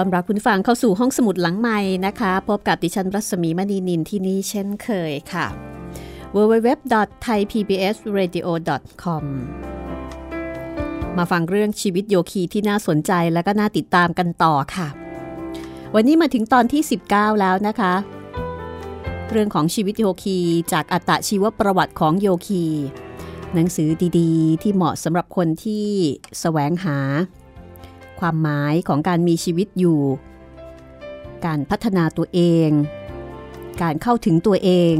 [0.00, 5.46] ต้อนรับคุณฟังเข้าสู่ห้องสมุดหลังใหม่นะคะ พบกับดิฉันรัศมีมณีนินที่นี่เช่นเคยค่ะ
[6.34, 9.24] www.thaipbsradio.com
[11.16, 14.88] มาฟังเรื่องชีวิตโยคีที่น่าสนใจและก็น่าติดตามกันต่อค่ะ
[15.94, 16.82] วันนี้มาถึงตอนที่
[17.12, 17.94] 19 แล้วนะคะ
[19.30, 20.38] เรื่องของชีวิตโยคี
[20.72, 22.64] จากอัตชีวประวัติของโยคี
[23.54, 23.88] หนังสือ
[24.18, 25.86] ดีๆ ที่เหมาะสำหรับคนที่
[26.40, 26.98] แสวงหา
[28.20, 30.00] ความหมายของการมีชีวิตอยู่
[31.46, 32.70] การพัฒนาตัวเอง
[33.82, 34.94] การเข้าถึงตัวเอง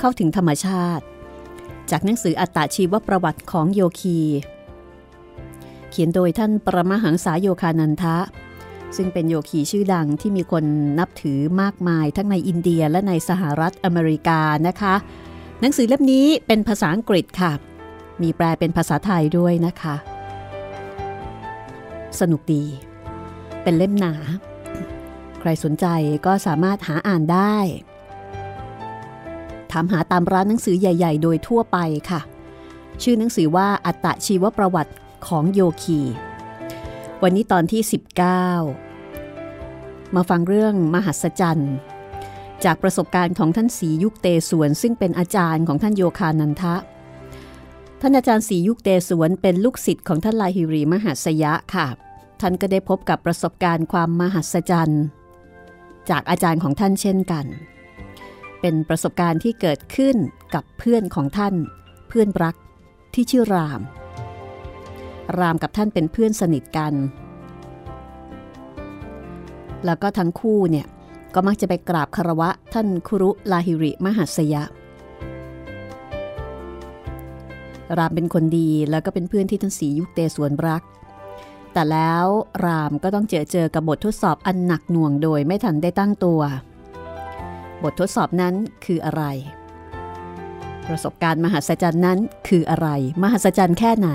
[0.00, 1.04] เข้าถึงธรรมชาติ
[1.90, 4.20] จากหนังสืออัตตาชีวประวัติของโยคี
[5.90, 8.16] เขียนโดยท่านปรมหังษาโยคานันทะ
[8.96, 10.64] ซึ่งเป็นโยคีชื่อดังที่มีคน
[10.98, 14.94] นับถือมากมายทั้งในอินเดียและในสหรัฐอเมริกานะคะ
[15.60, 17.52] หนังสือเล่มนี้เป็นภาษาอังกฤษค่ะ
[18.22, 20.11] มีแปลเป็นภาษาไทยด้วยนะคะ
[22.20, 22.64] สนุกดี
[23.62, 24.14] เป็นเล่มหนา
[25.40, 25.86] ใครสนใจ
[26.26, 27.56] ก็สามารถหาอ่านได้
[29.72, 31.78] ถามหาตามร้านหนังสือใหญ่ ๆ โดยทั่วไป
[32.10, 32.20] ค่ะ
[33.02, 34.92] ชื่อหนังสือว่าอัตชีวประวัติ
[35.26, 36.00] ของโยคี
[37.22, 37.82] วันนี้ตอนที่
[38.98, 41.74] 19 มาฟังเรื่องมหัศจรรย์
[42.64, 46.74] จากประสบการณ์ของท่านสียุคเตสวน ซึ่งเป็นอาจารย์ของท่านโยคานันทะ
[48.04, 51.86] ท่านอาจารย์สียุคเตสวนเป็นลูกศิษย์ของท่านลาฮิรีมหัสยะค่ะ
[52.40, 55.02] ท่านก็ได้พบกับประสบการณ์ความมหัศจรรย์
[56.10, 57.46] จากอาจารย์ของท่านเช่นกัน
[58.60, 60.16] เป็นประสบการณ์ที่เกิดขึ้น
[60.54, 61.54] กับเพื่อนของท่าน
[62.08, 62.56] เพื่อนรัก
[63.14, 63.80] ที่ชื่อราม
[65.38, 66.94] รามกับท่านเป็นเพื่อนสนิทกัน
[69.84, 70.86] แล้วก็ทั้งคู่เนี่ย
[71.34, 74.64] ก็มักจะไปกราบคารวะท่านคุรุลาหิริมหัสยะ
[77.98, 80.82] รามเป็นคนดีแล้วก็เป็นเพื่อนที่ท่านสียุคเตสวนรัก
[81.72, 82.26] แต่แล้ว
[82.64, 86.40] รามก็ต้องเจอเจอกับบททดสอบอันหนักหน่วงโดยไม่ทันได้ตั้งตัว
[87.82, 89.22] บททดสอบนั้นคืออะไร
[90.86, 92.18] ประสบการณ์มหัศจรรย์นั้น
[92.48, 92.88] คืออะไร
[93.22, 94.10] มหัศจรรย์แค่ไหน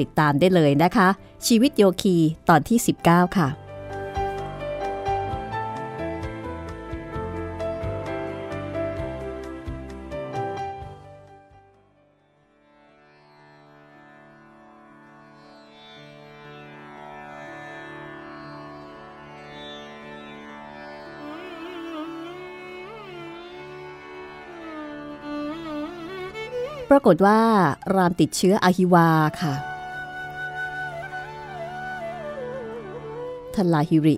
[0.00, 1.08] ติดตามได้เลยนะคะ
[1.46, 2.16] ชีวิตโยคี
[2.48, 2.78] ตอนที่
[3.08, 3.48] 19 ค่ะ
[26.96, 27.40] รากฏว่า
[27.94, 29.08] รามติดเชื้ออะฮิวา
[29.40, 29.54] ค่ะ
[33.54, 34.16] ท่านลาฮิริ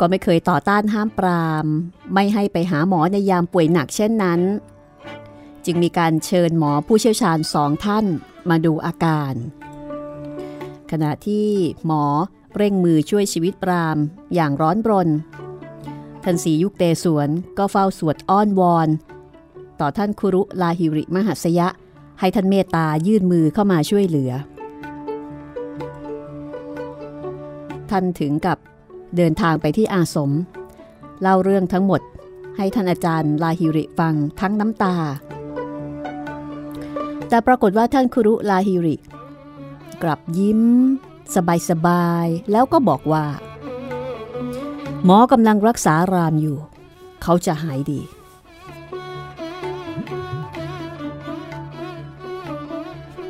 [0.00, 1.66] ก็ไม่เคยต่อต้านห้ามปราม
[2.14, 4.40] ไม่ให้ไปหาหมอในยามป่วยหนักเช่นนั้น
[5.64, 8.06] จึงมีการเชิญหมอผู้เชี่ยวชาญสองท่าน
[8.50, 9.34] มาดูอาการ
[10.90, 11.48] ขณะที่
[11.86, 12.04] หมอ
[12.56, 13.96] เร่งมือช่วยชีวิตปราม
[14.34, 15.08] อย่างร้อนรน
[16.24, 17.28] ท่านสียุคเตสวน
[17.58, 18.88] ก็เฝ้าสวดอ้อนวอน
[19.80, 21.68] ต่อท่านคุรุลาหิริมหัสยะ
[22.20, 24.32] ให้ท่านเมตตายื่นมือเข้ามาช่วยเหลือ
[27.90, 28.58] ท่านถึงกับ
[29.16, 30.30] เดินทางไปที่อาสม
[31.22, 32.00] เล่าเรื่องทั้งหมด
[32.56, 34.94] ให้ท่านอาจารย์ลาหิริฟังทั้งน้ำตา
[37.28, 38.96] แต่ปรากฏว่าท่านคุรุลาหิริ
[40.02, 40.62] กลับยิ้ม
[41.70, 43.24] สบายๆ แล้วก็บอกว่า
[45.04, 46.58] หมอกำลังรักษารามอยู่
[47.22, 48.00] เขาจะหายดี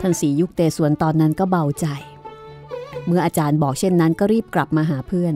[0.00, 1.86] ท่านสียุคเตสวนตอนนั้นก็เบาใจ
[3.06, 5.34] เมื่ออาจารย์บอกเช่นนั้นก็รีบกลับมาหาเพื่อน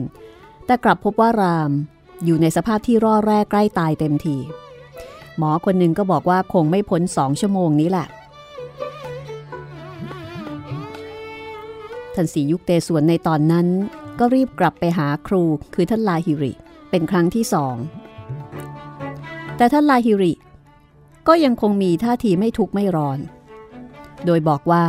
[0.65, 1.71] แต่กลับพบว่าราม
[2.25, 4.37] อยู่ในสภาพที่ร่อแร่ใกล้ตายเต็มที
[5.37, 8.07] หมอคนหนึ่งก็บอกว่าคงไม่พ้นสองชั่วโมงนี้แหละ
[12.15, 13.67] ท่านสียุคเตสวนในตอนนั้น
[14.19, 15.43] ก็รีบกลับไปหาครู
[15.73, 16.53] คือท่านลาฮิริ
[16.89, 17.75] เป็นครั้งที่สอง
[19.57, 20.33] แต่ท่านลาฮิริ
[21.27, 23.19] ก็ยังคงมีท่าทีไม่ทุกข์ไม่ร้อน
[24.25, 24.85] โดยบอกว่า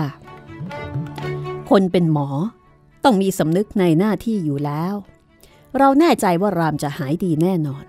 [1.71, 2.29] คนเป็นหมอ
[3.05, 4.95] ต้องมีสำนึกในหน้าที่อยู่แล้ว
[5.79, 7.85] เราแน่ใจว่ารามจะหายดีแน่นอน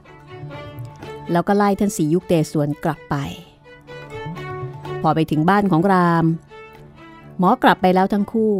[1.32, 3.16] แล้วก็ไล่ท่านสียุคเตสวนกลับไป
[5.02, 6.26] พอไปถึงบ้านของราม
[7.40, 8.54] หมอกลับไปแล้วทั้งคู่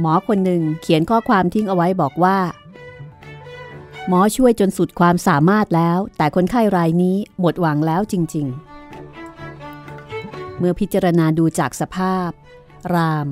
[0.00, 2.38] หมอคนหนึ่งเขียนข้อความทิ้งเอาไว้บอกว่า
[4.08, 8.75] หมอช่วยจนสุดความสามารถแล้ว แต่คนไข้รายนี้หมดหวังแล้วจริง ๆ
[10.58, 12.30] เมื่อพิจารณาดูจากสภาพ
[12.94, 13.28] ราม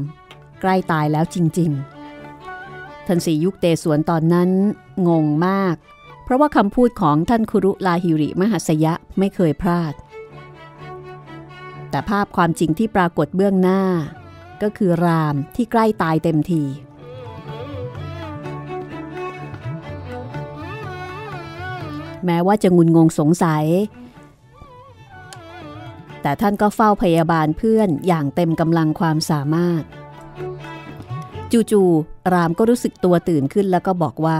[0.61, 1.71] ใกล้ตายแล้วจริง
[2.39, 4.51] ๆ ท่านสียุคเตสวนตอนนั้น
[5.09, 5.77] งงมาก
[6.25, 9.95] เพราะว่าคำพูดของท่านคุรุลาฮิริมหัสยะไม่เคยพลาด
[11.91, 13.83] แต่ภาพความจริงที่ปรากฏเบื้องหน้า
[14.63, 16.63] ก็คือรามที่ใกล้ตายเต็มที
[22.27, 23.67] แม้ว่าจะงุนงงสงสัย
[26.27, 29.83] แต่ท่านก็เฝ้าพยาบาลเพื่อนอย่างเต็มกำลังความสามารถ
[31.53, 34.39] จู่ๆรามก็รู้สึกตัวตื่นขึ้นแล้วก็บอกว่า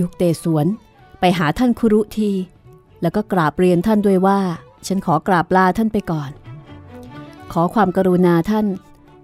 [0.00, 0.66] ยุคเตสวน
[1.20, 2.30] ไปหาท่านคุรุที
[3.02, 4.40] แล้วก็กราบเรียนท่านด้วยว่า
[4.86, 6.30] ฉันขอกราบลาท่านไปก่อน
[7.52, 8.66] ขอความกรุณาท่าน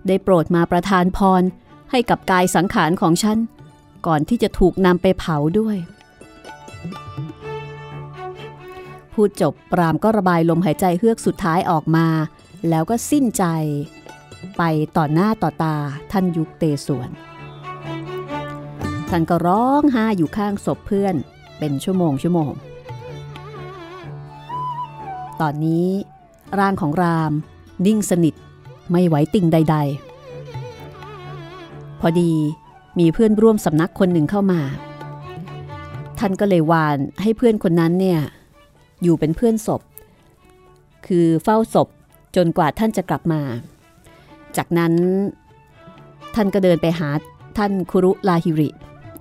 [0.06, 1.42] ได้โปรดมาประทานพร
[1.90, 3.38] ให้กับกายสังขารของฉัน
[4.06, 5.76] ก่อนที่จะถูกนำไปเผาด้วย
[9.14, 12.06] พูดจบปรามก็ระบายลมหายใจเฮือกสุดท้ายออกมา
[12.68, 13.44] แล้วก็สิ้นใจ
[14.58, 14.62] ไป
[14.96, 15.76] ต่อหน้าต่อตา
[16.12, 17.10] ท่านยุคเตสวน
[19.10, 21.14] ท่านก็ร้องไห้อยู่ข้างศพเพื่อน
[21.58, 22.52] เป็นชั่วโมงชั่วโมง
[25.40, 25.88] ตอนนี้
[26.58, 27.32] ร่างของราม
[27.86, 28.34] นิ่งสนิท
[28.90, 29.76] ไม่ไหวติ่งใด
[31.24, 32.32] ๆ พอดี
[32.98, 34.60] มีเพื่อนร่วมสำนักคนหนึ่งเข้ามา
[36.18, 38.20] ท่านก็เลยวานให้เพื่อนคนนั้นเนี่ย
[39.04, 39.82] อยู่เป็นเพื่อนศพ
[41.06, 41.88] คือเฝ้าศพ
[42.36, 43.42] จนกว่าท่านจะกลับมา
[44.56, 44.92] จากนั้น
[46.34, 47.08] ท่านก็เดินไปหา
[47.58, 48.68] ท่านคุรุลาฮิริ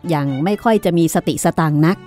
[0.09, 1.97] อย่างไม่ค่อยจะมีสติสตังค์นัก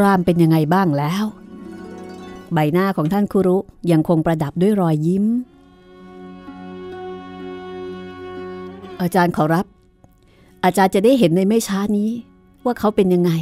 [0.00, 1.24] รามเป็นยังไงบ้างแล้ว
[2.52, 3.58] ใบหน้าของท่านคุรุ
[3.90, 5.24] ยังคงประดับด้วยรอยยิ้ม
[9.00, 9.66] อาจารย์ขอรับ
[10.64, 12.10] อาจารย์จะได้เห็นในไม่ช้านี้
[12.64, 13.32] ว่าเขาเป็นยังไง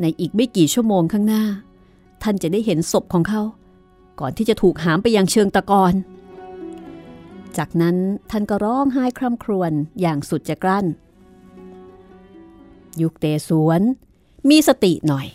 [0.00, 1.44] ในอีกไม่กี่ชั่วโมงข้างหน้า
[2.22, 3.42] ท่านจะได้เห็นศพของเขา
[4.20, 5.94] ก่อนที่จะถูกหามไปยังเชิงตะกอน
[7.56, 7.96] จากนั้น
[8.30, 10.86] ท่านก็ร้องไห้คร่ำครวญอย่างสุดจะกลั้น
[13.00, 13.80] ยุคเตสวน
[14.48, 15.26] มีสติหน่อย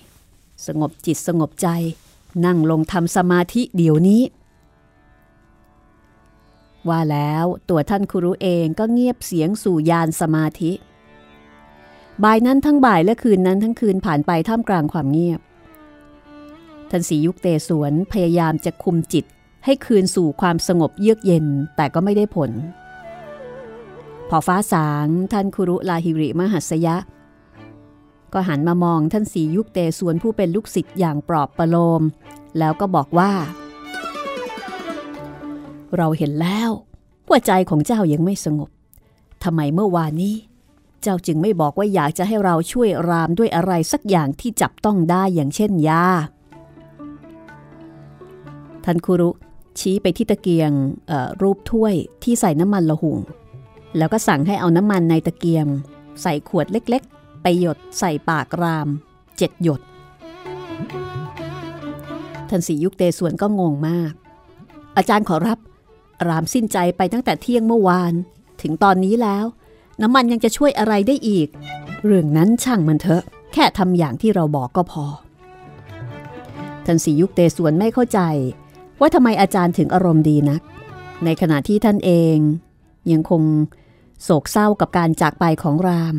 [0.66, 1.68] สงบจิตสงบใจ
[2.46, 4.22] นั่งลงทำสมาธิเดี๋ยวนี้
[6.90, 10.72] ว่าแล้วตัวท่านคุรุเองก็เงียบเสียงสู่ยานสมาธิ
[12.24, 15.40] บ่ายนั้นทั้งบ่ายและคืนนั้นทั้งคืนผ่านไปท่ามกลางความเงียบ
[16.90, 19.26] ท่านสียุคเตสวนพยายามจะคุมจิต
[19.66, 22.52] ให้คืนสู่ความสงบเยือกเย็นแต่ก็ไม่ได้ผล
[24.30, 26.96] พอฟ้าสางท่านคุรุลาหิริมหัสยะ
[28.34, 32.02] ก็หันมามองท่านสียุคเตสวนผู้เป็นลูกศิษย์อย่างปลอบประโลม
[32.60, 33.32] แล้วก็บอกว่า
[35.98, 36.70] เราเห็นแล้ว
[37.30, 38.70] ว่าใจของเจ้ายังไม่สงบ
[39.44, 40.36] ทำไมเมื่อวานนี้
[41.02, 46.06] เจ้าจึงไม่บอกว่าอยากจะให้เราช่วยรามด้วยอะไรสักอย่างที่จับต้องได้อย่างเช่นยา
[48.84, 49.30] ท่านคุรุ
[49.80, 50.72] ชี้ไปที่ตะเกียง
[51.42, 51.94] รูปถ้วย
[52.24, 53.18] ที่ใส่น้ำมันละหุง
[53.98, 55.66] แล้วก็สั่งให้เอาน้ำมันในตะเกียง
[56.22, 58.88] ใส่ขวดเล็กๆ ไปหยดใส่ปากราม
[59.38, 59.82] เจ็ดหยด
[62.50, 64.14] ท่านสียุคเตส่วนก็งงมาก
[64.98, 65.60] อาจารย์ขอรับ
[66.28, 68.14] รามสิ้นใจไปตั้งแต่เที่ยงเมื่อวาน
[68.62, 69.46] ถึงตอนนี้แล้ว
[70.02, 71.48] น้ำมันยังจะช่วยอะไรได้อีก
[72.06, 75.06] เรื่องนั้นช่างมันเถอะ แค่ทำอย่างที่เราบอกก็พอ
[76.86, 78.20] ท่านสียุคเตสวนไม่เข้าใจ
[79.00, 80.62] ว่าทำไมอาจารย์ถึงอารมณ์ดีนัก
[81.26, 82.38] ในขณะที่ท่านเอง
[83.12, 83.44] ยังคง
[84.24, 86.16] โศกเศร้ากับการจากไปของราม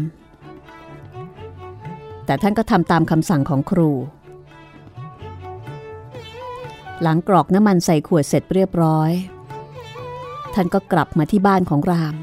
[2.26, 3.90] แต่ท่านก็ทำตามคำสั่งของครู
[7.02, 9.10] หลังกรอกน้ำมันใส่ขวดเสร็จเรียบร้อย
[10.54, 12.14] ท่านก็กลับมาที่บ้านของราม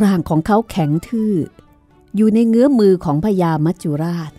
[0.00, 1.34] ร่างของเขาแข็งทื่อ
[2.16, 4.32] อยู่ในเงื้อมือของพญามัจจุราช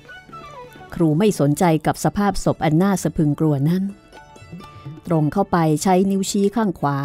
[0.93, 3.83] ครูไม่สนใจกับสภาพศพอันน่าสะพึงกลัวนั้น
[5.07, 6.97] ตรงเข้าไปใช้นิ้วชี้ข้างขวา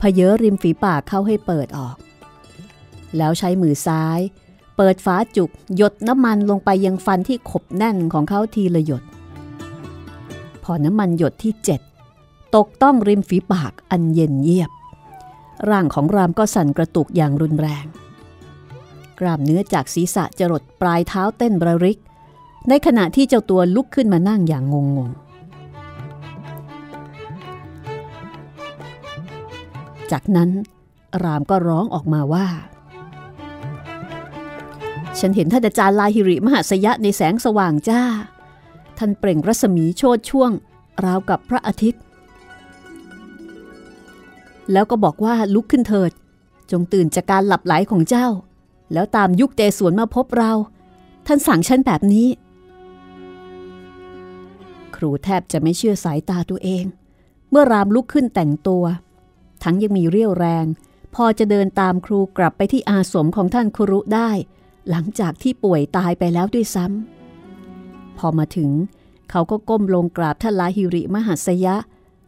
[0.00, 1.96] พเยอริมฝีปากเข้าให้เปิดออก
[3.16, 4.18] แล้วใช้มือซ้าย
[4.76, 9.02] เปิดฝาจุกหยดน้ำมันลงไปยังฟันที่ขบแน่นของเขาทีละหยด
[10.64, 11.80] พอน้ำมันหยดที่เจ็ด
[12.56, 14.70] ตกต้องริมฝีปากอันเย็นเยียบ
[15.68, 17.84] ร่างของรามก็สั่นกระตุกอย่างรุนแรง
[19.20, 21.98] กล้ามเนื้อจากศีรษะจรดปลายเท้าเต้นระริก
[22.68, 25.10] ในขณะที่เจ้าตัวลุกขึ้นมานั่งอย่างงงง
[30.12, 30.50] จากนั้น
[31.22, 32.46] รามก็ร้องออกมาว่า
[35.18, 38.02] ฉันเห็นท่านอาจารย์ลาหิริมหาสยะในแสงสว่างจ้า
[38.98, 40.50] ท่านเปล่งรัศมีโชดช่วง
[41.04, 42.02] ราวกับพระอาทิตย์
[44.72, 46.12] แล้วก็บอกว่าลุกขึ้นเถิด
[46.70, 48.26] จงตื่นจากการหลับไหลของเจ้า
[48.92, 50.52] แล้วตามยุคเตสวนมาพบเรา
[51.26, 52.28] ท่านสั่งฉันแบบนี้
[54.96, 56.84] ครูแทบจะไม่เชื่อสายตาตัวเอง
[57.50, 58.84] เมื่อรามลุกขึ้นแต่งตัว
[59.62, 60.66] ทั้งยังมีเรี่ยวแรง
[61.14, 64.30] พอจะเดินตามครูกลับไปที่อาสมของท่านครุได้
[64.90, 68.70] หลังจากที่ป่วยตายไปแล้วด้วยซ้ำพอมาถึง
[69.30, 71.76] เขาก็ก้มลงกราบท่านลาหิริมหัสยะ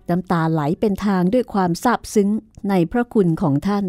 [0.09, 2.31] น้ำตาไหลเป็นทางด้วยความซาบซึ้ง
[2.69, 3.85] ในพระคุณของท่าน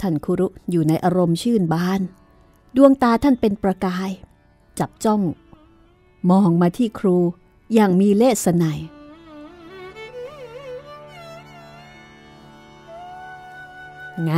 [0.00, 2.00] ท่านคุรุอยู่ในอารมณ์ชื่นบาน
[2.76, 4.10] ดวงตาท่านเป็นประกาย
[4.78, 5.22] จับจ้อง
[6.30, 7.16] มองมาที่ครู
[7.74, 8.80] อย่างมีเลสไนย
[14.24, 14.32] ไง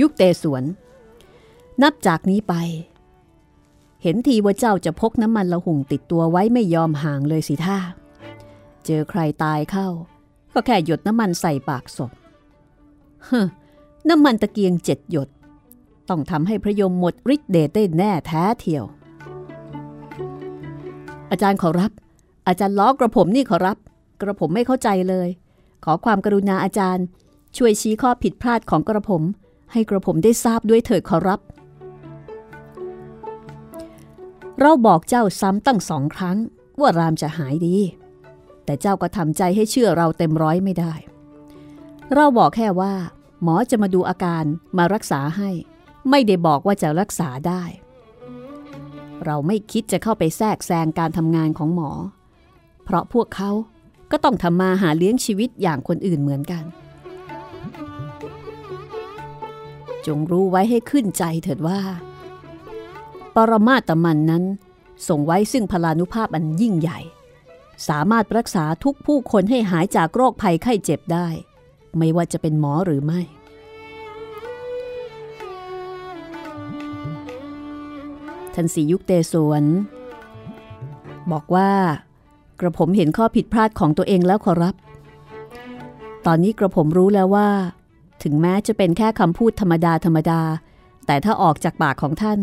[0.00, 0.64] ยุคเตสวน
[1.82, 2.54] นับจากนี้ไป
[4.06, 7.78] เห็นทีว่าเจ้าจะพกน้ำมันละหุ่งติดตัวไว้ไม่ยอมห่างเลยสิท่า
[8.86, 9.88] เจอใครตายเข้า
[10.54, 12.10] ก็แค่หยดน้ำมันใส่ปากศพ
[13.24, 13.46] เฮ้อ
[14.08, 15.28] น้ำมันตะเกียงเจ็ดหยด
[16.08, 18.84] ต้องทำให้พระยมหมดฤทธิ์เดชได้แน่แท้เทียว
[21.30, 21.92] อาจารย์ขอรับ
[22.48, 23.76] อาจารย์ล้อกระผมนี่ขอรับ
[24.20, 25.28] กระผมไม่เข้าใจเลย
[25.84, 27.04] ขอความกรุณาอาจารย์
[27.56, 29.22] ช่วยชี้ข้อผิดพลาดของกระผม
[29.72, 31.40] ให้กระผมได้ทราบด้วยเถิดขอรับ
[34.60, 36.36] เราบอกเจ้าซ้ำตั้งสองครั้ง
[36.80, 37.76] ว่ารามจะหายดี
[38.64, 40.92] แต่เจ้าก็ทำใจให้เชื่อเราเต็มร้อยไม่ได้
[42.14, 42.94] เราบอกแค่ว่า
[43.42, 44.44] หมอจะมาดูอาการ
[44.78, 45.50] มารักษาให้
[46.10, 47.62] ไม่ได้บอกว่าจะรักษาได้
[49.24, 51.90] เราไม่คิดจะเข้าไปแทรกแซงการทำงานของหมอ
[52.84, 53.50] เพราะพวกเขา
[54.10, 56.64] ก็ต้องทำมาหาเลี้ยงชีวิตอย่างคนอื่นเหมือนกัน
[60.06, 61.80] จงรู้ไว้ให้ขึ้นใจเถิดว่า
[63.34, 64.44] ปรมาตมันนั้น
[65.08, 67.00] ส่งไว้ซึ่งพลานุภาพอันยิ่งใหญ่
[67.88, 71.28] สามารถรักษาทุกผู้คนให้หายจากโรคภัยไข้เจ็บได้
[71.98, 73.20] ไม่ว่าจะเป็นหมอหรือไม่
[78.54, 79.64] ท่านสียุคเตสวน
[81.32, 81.70] บอกว่า
[82.60, 84.74] กระผมเห็นข้อผิดพลาดของตัวเองแล้วขอรับ
[86.26, 87.48] ตอนนี้กระผมรู้แล้วว่า
[88.22, 90.40] ถึงแม้จะเป็นแค่คำพูดธรรมดาธรรมดา
[91.06, 92.38] แต่ถ้าออกจากปากของท่าน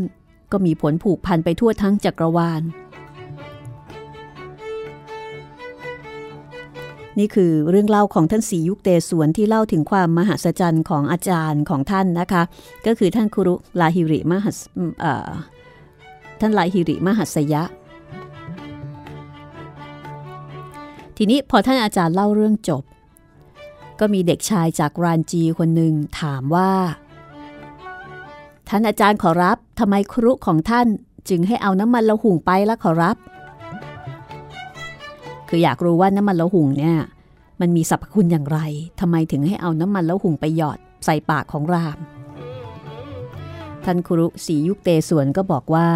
[0.51, 2.63] ก็มีผลผูกพันไปทั่วทั้งจักรวาล
[7.19, 12.43] นี่คือเรื่องเล่าของท่านสียุคเตสวนที่เล่าถึงความมหัศจรรย์ของอาจารย์ของท่านนะคะ
[12.85, 14.57] ก็คือท่านคุรุลาหิริมหัส
[16.39, 17.63] ท่านลาหิริมหัสยะ
[21.17, 22.83] ทีนี้พอท่านอาจารย์เล่าเรื่องจบ
[23.99, 26.71] ก็มีเด็กชายจากรานจีคนหนึ่งถามว่า
[28.73, 30.87] ท่านอาจารย์ขอรับทำไมครุของท่าน
[31.29, 33.17] จึงให้เอาน้ำมันละหุ่งไปละขอรับ
[35.49, 36.97] คืออยากรู้ว่าน้ำมันละหุ่งเนี่ย
[37.61, 38.59] มันมีสรรพคุณอย่างไร
[38.99, 41.97] ทำไมถึงให้เอาน้ำมันละหุ่งไปหยอดใส่ปากของราม
[43.85, 45.87] ท่านครุสียุคเตสวนก็บอกว่า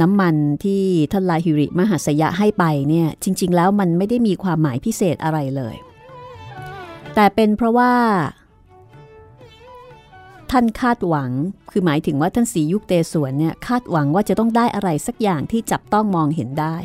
[0.00, 0.34] น้ำมัน
[0.64, 5.74] ที่ท่านลาหิริมหัสยะให้ไปเนี่ย จริง ๆ แล้วมันไม่ได้มีความหมายพิเศษอะไรเลย
[7.14, 7.92] แต่เป็นเพราะว่า
[10.50, 11.30] ท่านคาดหวัง
[11.70, 16.76] คือหมายถึงว่าท่านสียุคเตสวนเนี่ยคาดหวังว่าจะต้องได้อะไรสักอย่างที่จับต้องมองเห็นได้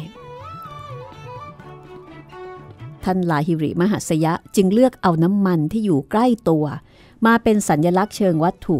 [3.03, 6.65] ท่านลาหิริมหัสยะจึงเลือกเอาน้ำมันที่อยู่ใกล้ตัว
[7.25, 8.79] มาเป็นสัญญลักษณ์เชิงวัตถุ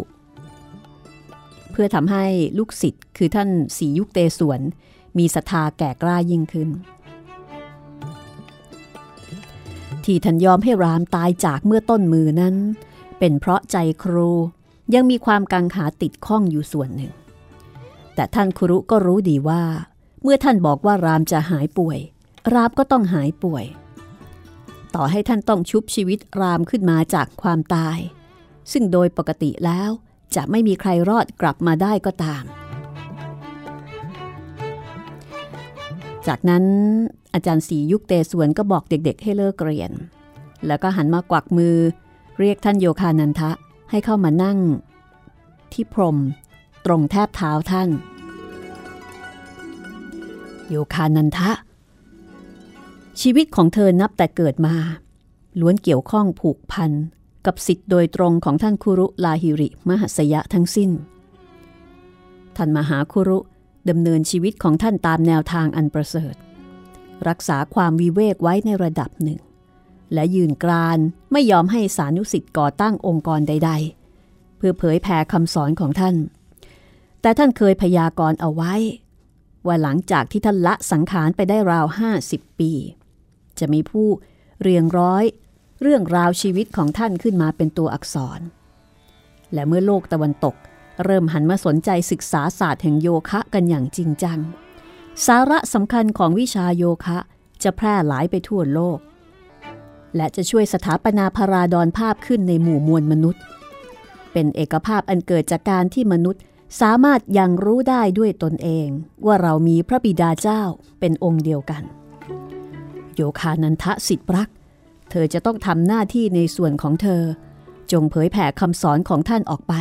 [1.72, 2.26] เพื่อทำให้
[2.58, 4.62] ลูกศิษย์คือท่านสียุคเตสวน
[5.18, 6.70] มีศรัทธาแก่กล้ายิ่งขึ้น
[10.06, 12.56] ที่ท่านยอมให้รามตายจากเมื่อต้นมือนั้น
[13.20, 14.30] เป็นเพราะใจครู
[14.94, 17.14] ยังมีความกังขาติดข้องอยู่ส่วนหนึ่ง
[18.16, 19.64] แต่ท่านครุก็รู้ดีว่า
[20.24, 22.00] เมื่อท่านบอกว่ารามจะหายป่วย
[22.54, 23.66] รามก็ต้องหายป่วย
[24.96, 27.98] ต่อให้ท่านต้องชุบชีวิตรามขึ้นมาจากความตาย
[28.72, 29.90] ซึ่งโดยปกติแล้ว
[30.36, 32.44] จะไม่มีใครรอดกลับมาได้ก็ตาม
[36.28, 36.64] จากนั้น
[37.34, 39.92] อาจารย์สียุคเตสวนก็บอกเด็กๆ ให้เลิกเรียน
[40.68, 41.78] แล้วก็หันมากวักมือ
[42.40, 43.52] เรียกท่านโยคานันทะ
[43.92, 44.60] ให้เข้ามานั่ง
[45.74, 46.18] ที่พรม
[46.86, 47.90] ตรงแทบเท้าท่าน
[50.70, 51.52] โยคานันทะ
[53.22, 54.76] ชีวิตของเธอนับแต่เกิดมา
[55.60, 56.92] ล้วนเกี่ยวข้องผูกพัน
[57.46, 60.92] กับสิทธิ์โดยตรงของท่านคุรุลาหิริมหัสยะทั้งสิ้น
[62.56, 63.40] ท่านมหาคุรุ
[63.90, 66.36] ดำเนินชีวิตของท่านตามแนวทางอันประเสริฐ
[67.28, 69.40] รักษาความวิเวกไว้ในระดับหนึ่ง
[70.14, 71.00] และยืนกราน
[71.32, 73.72] ไม่ยอมให้สานุสิทธิ์ก่อตั้งองค์กรใด
[74.16, 76.16] ๆ เพื่อเผยแผ่คำสอนของท่าน
[77.22, 78.74] แต่ท่านเคยพยากรณ์เอาไว้
[79.66, 82.72] ว่าหลังจากที่ท่านละสังขารไปได้ราวห้าสิบปี
[83.60, 84.08] จะมีผู้
[84.62, 85.24] เรียงร้อย
[85.82, 88.40] เรื่องราวชีวิตของท่านขึ้นมาเป็นตัวอักษร
[89.54, 90.56] และเมื่อโลกตะวันตก
[91.04, 94.40] เริ่มหันมาสนใจศึกษาศาสตร์แห่งโยคะกันอย่างจริงจัง
[95.26, 97.20] สาระสำคัญของวิชาโยคะ
[97.64, 99.00] จะแพร่หลายไปทั่วโลก
[100.16, 103.42] และจะช่วยสถาปนาพาราดอนภาพขึ้นในหมู่มวลมนุษย์
[104.34, 106.42] เป็นเอกภาพอันเกิดจากการที่มนุษย์
[106.82, 108.88] สามารถยังรู้ได้ด้วยตนเอง
[109.26, 110.62] ว่าเรามีพระบิดาเจ้า
[111.00, 111.84] เป็นองค์เดียวกัน
[113.16, 114.50] โยคานันทะสิทธิรัก
[115.10, 117.24] เธอจะต้องทำหน้าที่ในส่วนของเธอ
[117.92, 119.74] จงเผยแผ่คำสอนของท่านออกไป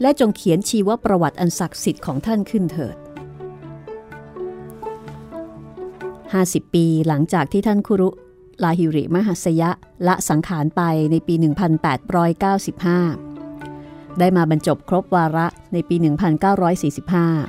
[0.00, 2.96] และจงเขียนชีวประวัติอันศักดิ์สิทธิ์ของท่านขึ้นเถิด
[6.24, 8.08] 50 ปีหลังจากที่ท่านคุรุ
[8.62, 9.70] ลาหิริมหัสยะ
[10.06, 11.42] ละสังขารไปในปี 1895
[14.18, 15.96] ได้มาบรรจบครบวาระในปี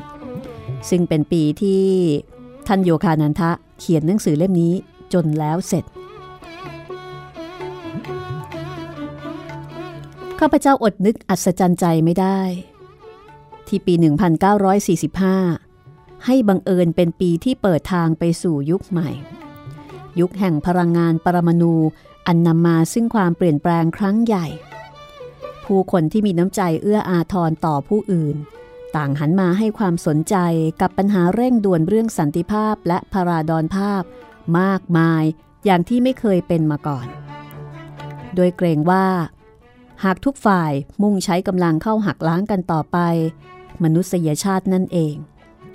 [0.08, 1.84] 1945 ซึ่งเป็นปีที่
[2.67, 4.74] ท่านโยคานันทะเขียนหนังสือเล่มนี้
[5.13, 5.84] จนแล้วเสร็จ
[10.39, 12.39] ข้าพเจ้าอดนึกอัศจรรย์ใจไม่ได้
[13.67, 13.93] ที่ปี
[15.50, 19.10] 1945 ให้บังเอิญเป็นปีที่เปิดทางไปสู่ยุคใหม่
[20.19, 21.74] ยุคแห่งพลังงานปรมาณู
[22.28, 24.47] อันนำมาซึ่งความเปลี่ยนแปลงครั้งใหญ่
[25.65, 28.36] ผู้คนที่มีน้ำใจเอื้ออาทรต่อผู้อื่น
[28.95, 30.36] ต่างหันมาให้ความสนใจ
[30.82, 34.04] กับปัญหาเร่งด่วนเรื่องสันติภาพและพาราดอนภาพ
[34.60, 35.24] มากมาย
[35.65, 37.08] อย่างที่ไม่เคยเป็นมาก่อน
[38.36, 39.06] โดยเกรงว่า
[40.04, 40.71] หากทุกฝ่าย
[41.02, 42.97] มุ่งใช้กำลังเข้าหักล้างกันต่อไป
[43.84, 45.15] มนุษยชาตินั่นเอง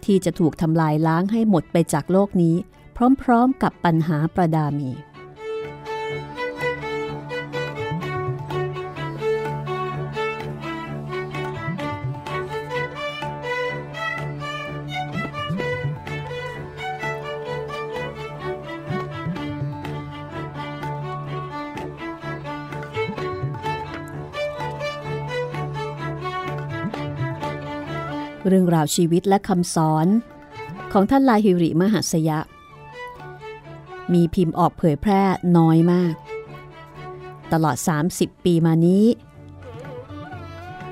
[0.04, 2.56] ที่จะถูกทำลายล้างให้หมดไปจากโลกนี้
[2.96, 4.90] พร้อมๆกับปัญหาประดามี
[28.48, 30.06] เรื่องราวชีวิตและคำสอน
[30.92, 32.38] ของท่านลาฮิริมหัสยะ
[34.12, 35.22] มีพิมพ์ออกเผยแพร่
[35.56, 36.14] น้อยมาก
[37.52, 37.76] ตลอด
[38.10, 39.04] 30 ปีมานี้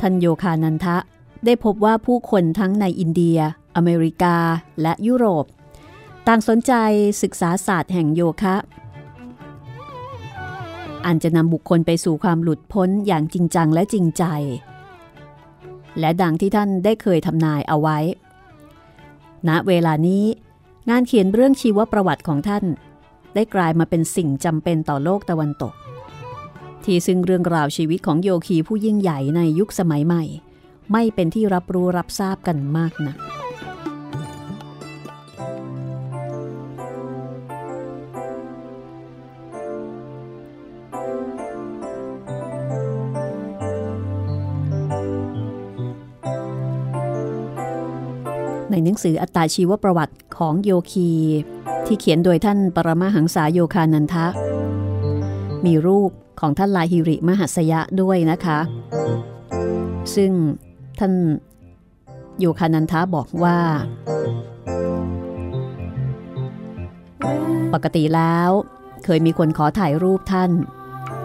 [0.00, 0.96] ท่านโยคานันทะ
[1.44, 3.38] ได้พบว่าผู้คนทั้งในอินเดีย
[3.76, 4.36] อเมริกา
[4.82, 5.44] และยุโรป
[6.26, 6.72] ต่างสนใจ
[7.22, 8.56] ศึกษาศาสตร์แห่งโยคะ
[11.04, 14.24] อันจะนำบุคคลไปสู่ความหลุดพ้นอย่างจริงจังและจริงใจ
[15.98, 17.98] และดังที่ท่านได้เคยทำนายเอาไว้
[19.48, 20.24] ณ เวลานี้
[20.90, 22.64] งานเขียนเรื่องชีวประวัติของท่าน
[23.34, 25.74] ได้กลายมาเป็นสิ่งจำเป็นต่อโลกตะวันตก
[26.84, 30.24] ที่ซึ่งเรื่องราวชีวิตของโยคีผู้ยิ่งใหญ่ในยุคสมัยใหม่
[30.92, 33.43] ไม่เป็นที่รับรู้รับทราบกันมากนะัก
[48.74, 51.10] ในหนังสืออัตตาชีวประวัติของโยคี
[51.86, 54.26] ที่เขียนโดยท่านปรมาหังษาโยคานันทะ
[55.66, 56.10] มีรูป
[56.40, 58.58] ของท่านลาฮิริมหัสยะด้วยนะคะ
[60.14, 60.30] ซึ่ง
[60.98, 61.12] ท่าน
[62.38, 63.58] โยคานันทะบอกว่า
[67.74, 68.50] ปกติแล้ว
[69.04, 70.50] เคยมีคนขอถ่ายรูปท่าน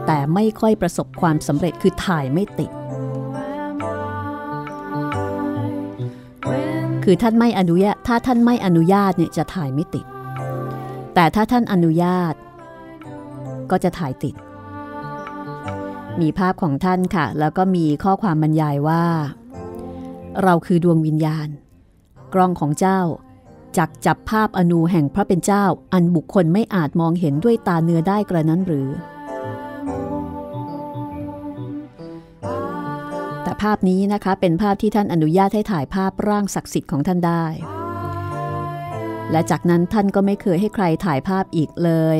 [0.05, 2.71] แต่ไม่ค่อยประสบความสำเร็จคือถ่ายไม่ติด
[7.03, 10.05] คือท่านไม่อนุญาตถ้าท่านไม่อนุญาตเนี่ยจะถ่ายไม่ติด
[11.13, 12.33] แต่ถ้าท่านอนุญาต
[13.71, 14.35] ก็จะถ่ายติด
[16.21, 19.03] มีภาพของท่านค่ะ แล้วก็มีข้อความบรรยายว่า
[20.43, 21.47] เราคือดวงวิญญาณ
[22.33, 22.99] กล้องของเจ้า
[23.77, 28.87] จักจับภาพอนูแห่งพระเป็นเจ้า อันบุคคลไม่อาจมองเห็นด้วยตาเนื้อได้กระนั้นหรือ
[33.61, 37.45] ภาพนี้นะคะ เป็นภาพที่ท่านอนุญาตให้ถ่ายภาพร่างศักดิ์สิทธิ์ของท่านได้
[39.31, 42.17] และจากนั้นท่านก็ไม่เคยให้ใครถ่ายภาพอีกเลย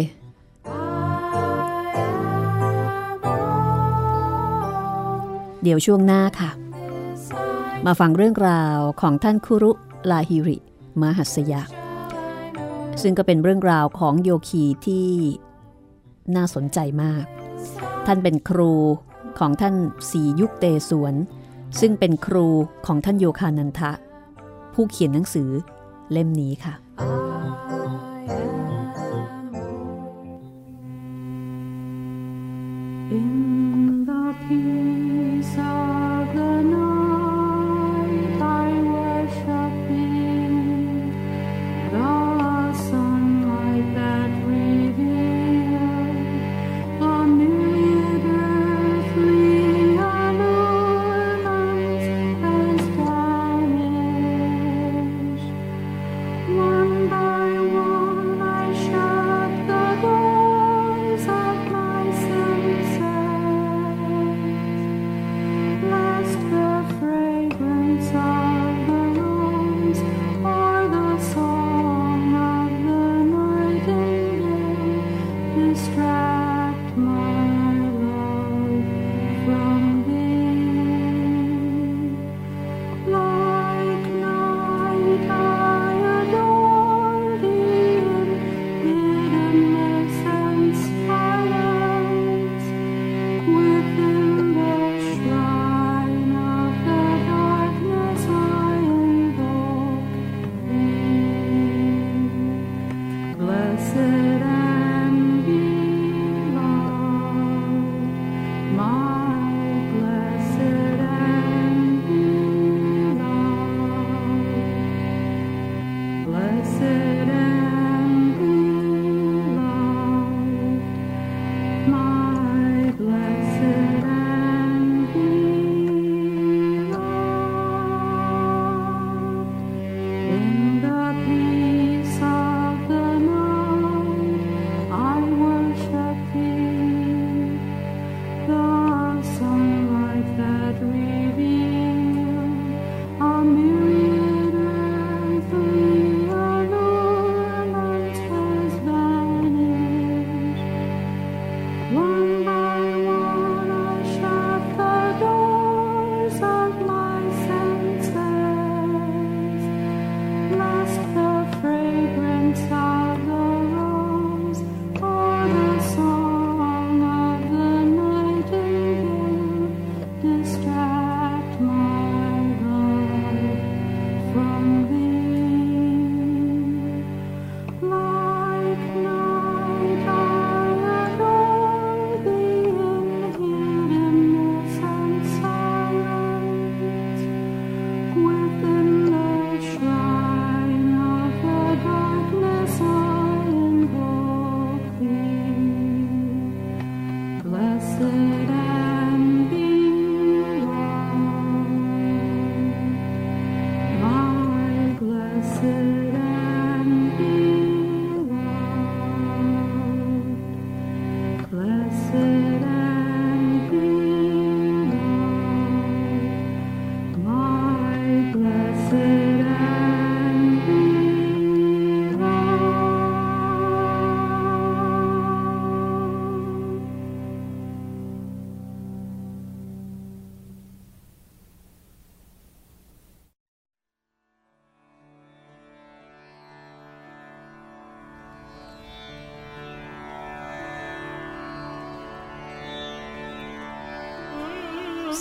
[5.64, 6.52] เดี๋ยวช่วงหน้าค่ะ
[7.86, 9.72] มาฟังเรื่องราวของท่านคุรุ
[10.12, 10.58] ลาฮิริ
[11.02, 11.62] มหัสยะ
[13.02, 15.08] ซึ่งก็เป็นเรื่องราวของโยคีที่
[16.36, 17.26] น่าสนใจมาก
[18.06, 18.74] ท่านเป็นครู
[19.40, 19.76] ของท่าน
[20.10, 21.16] สียุคเตสวน
[21.80, 22.48] ซึ่งเป็นครู
[22.86, 23.92] ของท่านโยคานันทะ
[24.74, 25.50] ผู้เขียนหนังสือ
[26.12, 26.76] เล่มนี้ค่ะ
[33.18, 34.99] In the peace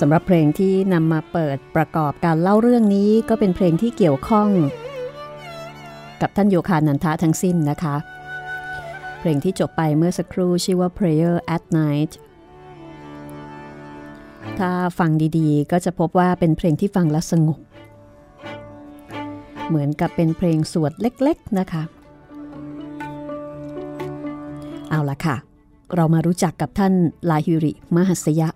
[0.01, 4.49] สำหรับเพลงที่นำมาเปิดประกอบการเล่าเรื่องนี้ก็เป็นเพลงที่เกี่ยวข้อง
[6.21, 7.97] กับท่านโยคานันทะทั้งสิ้นนะคะ
[9.19, 12.13] เพลงที่จบไปเมื่อสักครู่ชื่อว่า Prayer at Night
[14.59, 17.61] ถ้าฟังดีๆ ก็จะพบว่าเป็นเพลงที่ฟังแล้วสงบ
[19.69, 21.83] เหมือนกับเป็นเพลงสวดเล็กๆนะคะ
[24.91, 25.37] เอาละค่ะ
[25.95, 26.93] เรามารู้จักกับท่าน
[27.31, 28.49] ลาฮิริมหัสยะ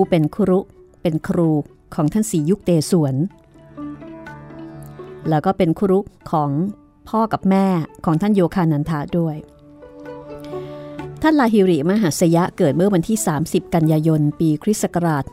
[0.00, 0.58] ผู้เป็นครุ
[1.02, 1.50] เป็นครู
[1.94, 3.14] ของท่านสียุคเตสวน
[5.28, 5.98] แล้วก็เป็นครุ
[6.30, 6.50] ของ
[7.08, 7.66] พ่อกับแม่
[8.04, 9.36] ของท่านโยคานันทาด้วย
[11.22, 15.24] ท่านลาฮิริมหัสยะเกิดเมื่อวันที่ 30 กันยายน ปีคริสต์ศักราช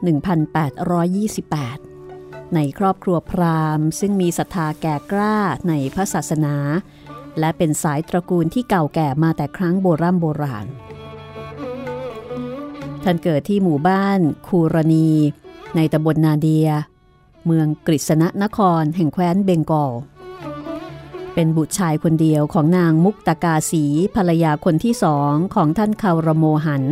[1.17, 5.37] 1828 ในครอบครัวพราหมณ์ ซึ่งมีศรัทธาแก่กล้า
[5.69, 6.55] ในพระศาสนา
[7.39, 10.67] และเป็นสายตระกูลที่เก่าแก่มาแต่ครั้งโบรโบราณ
[13.05, 15.09] ท่านเกิดที่หมู่บ้านคูรณี
[15.75, 16.67] ในตำบลนาเดีย
[17.45, 19.93] เมืองกฤษณนครแห่งแคว้นเบงกอล
[21.33, 26.83] เป็นบุตรชายคนเดียวของนางมุกตกาสีภรรยาคนที่สองของท่านคารโมหัน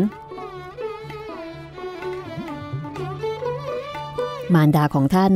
[4.54, 5.34] มารดาของท่าน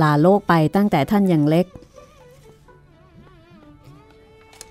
[0.00, 1.66] ลาโลกไปตั้งแต่ท่านยังเล็ก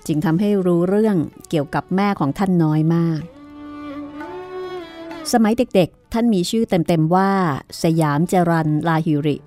[0.07, 1.17] จึงทำให้รู้เรื่อง
[1.49, 3.21] เกี่ยวกับแม่ของท่านน้อยมาก
[5.31, 7.31] สมัยเด็กๆ ท่านมีชื่อเต็มๆว่า
[7.83, 9.37] สยามจรันลาฮิริ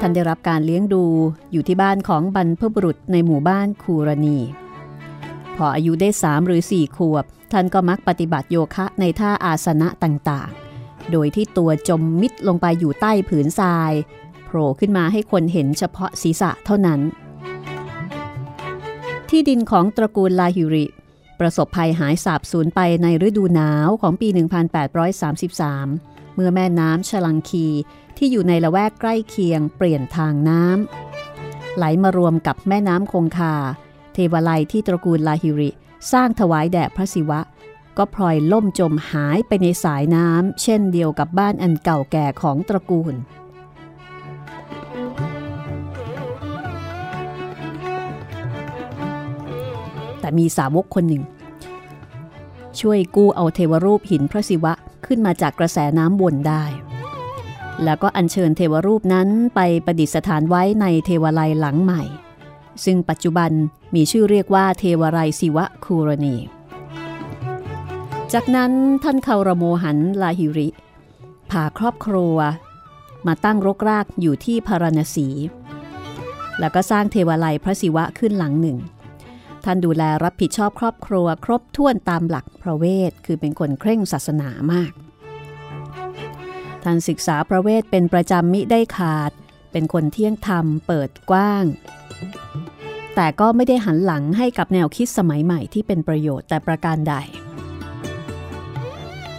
[0.00, 1.04] ท่านได้รับการเลี้ยงดู
[1.52, 4.38] อยู่ที่บ้านของบรรพบุรุษในหมู่บ้านคูรณี
[5.56, 13.92] พออายุได้สามหรือสี่ขวบ ท่านก็มักปฏิบัติโยคะในท่าอาสนะต่างๆ โดยที่ตัวจมมิดลงไปอยู่ใต้ผืนทราย
[14.46, 17.00] โผล่ขึ้นมาให้คนเห็นเฉพาะศีรษะเท่านั้น
[19.28, 20.86] ที่ดินของตระกูลลาฮิริ
[21.40, 27.66] ประสบภัยหายสาบสูญไปในฤดูหนาวของปี 1833 เมื่อแม่น้ำชลังคี
[28.16, 33.54] ที่อยู่ในละแวกใกล้เคียงเปลี่ยนทางน้ำไหลมารวมกับแม่น้ำคงคา
[34.12, 35.70] เทวไลยที่ตระกูลลาฮิริ
[36.12, 37.40] สร้างถวายแด่พระศิวะ
[37.98, 43.14] ก็พลอยล่มจมหายไปในสายน้ำเช่นเดียวกับบ้านอันเก่าแก่ของตระกูล
[50.24, 51.22] แต่มีสาวกคนหนึ่ง
[52.80, 54.72] ช่วยกู้เอาเทวรูปหินพระศิวะ
[55.06, 56.64] ขึ้นมาจากกระแสน้ำวนได้
[57.84, 62.02] แล้วก็อัญเชิญเทวรูปนั้นไปประดิษฐานไว้ในเทวไลยหลังใหม่
[62.84, 63.50] ซึ่งปัจจุบัน
[63.94, 66.36] มีชื่อเรียกว่าเทวไรยศิวะคูรณี
[68.32, 70.68] จากนั้นท่านคารโมหันลาหิริ
[71.50, 72.36] พาครอบครัว
[73.26, 75.28] มาตั้งรกรากอยู่ที่พารณสี
[76.60, 78.78] แล้วก็สร้างเทวไลยพระศิวะขึ้นหลังหนึ่ง
[79.64, 84.92] ท่านดูแลรับผิดชอบครอบครัว ครบถ้วนตามหลักพระเวท คือเป็นคนเคร่งศาสนามาก
[86.84, 89.32] ท่านศึกษาพระเวทเป็นประจำมิได้ขาด
[89.72, 91.64] เป็นคนเที่ยงธรรมเปิดกว้าง
[93.14, 97.14] แต่ก็ไม่ได้หันหลังให้กับแนวคิดสมัยใหม่ที่เป็นประโยชน์แต่ประการใด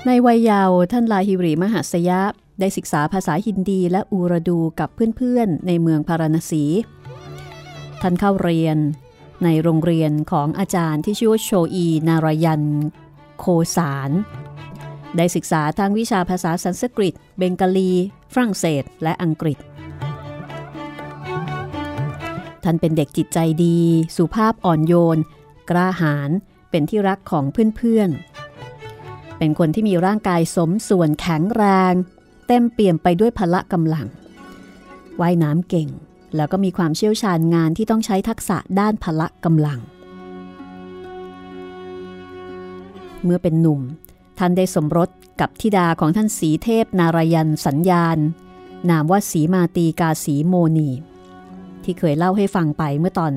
[0.06, 2.22] ในวัยเยาว์ท่านลาฮิริมหัสยะ
[2.60, 6.64] ได้ศึกษาภาษาฮินดีและอูรดูกับเพื่อนๆ ในเมืองพาราณสี
[8.02, 8.78] ท่านเข้าเรียน
[9.44, 12.64] ในโรงเรียนของอาจารย์ที่ชื่อว่าโชอีนารยัน
[13.40, 13.46] โค
[13.76, 14.12] สาร
[15.18, 17.92] ได้ศึกษาทั้งวิชาภาษาสันสกฤต เบงกาลี
[18.34, 19.58] ฝรั่งเศส และอังกฤษ
[22.64, 23.80] ท่านเป็นเด็กจิตใจดี
[24.16, 25.18] สุภาพอ่อนโยน
[25.70, 26.30] กล้าหาญ
[26.70, 27.46] เป็นที่รักของ
[27.76, 31.94] เพื่อนๆ เป็นคนที่มีร่างกายสมส่วนแข็งแรง
[32.48, 34.08] เต็มเปี่ยมไปด้วยพละกำลัง
[35.22, 35.88] ว่ายน้ำเก่ง
[36.36, 39.80] แล้วก็มีความเชี่ยวชาญงานที่ต้องใช้ทักษะด้านพละกำลัง
[43.24, 43.82] เมื่อเป็นหนุ่ม
[44.40, 45.10] ท่านได้สมรส
[45.42, 48.18] กับธิดาของท่านสีเทพนารายันสัญญาณ
[48.90, 50.90] นามว่าสีมาตีกาสีโมนี
[51.84, 53.34] ที่เคยเล่าให้ฟังไปเมื่อตอน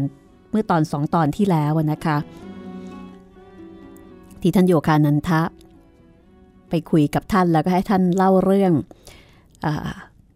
[0.51, 2.17] เมื่อตอนสองตอนที่แล้วนะคะ
[4.41, 5.43] ที่ท่านโยคานันทะ
[6.71, 8.73] ไปคุยกับท่านแล้วก็ให้ท่านเล่าเรื่อง
[9.65, 9.73] อา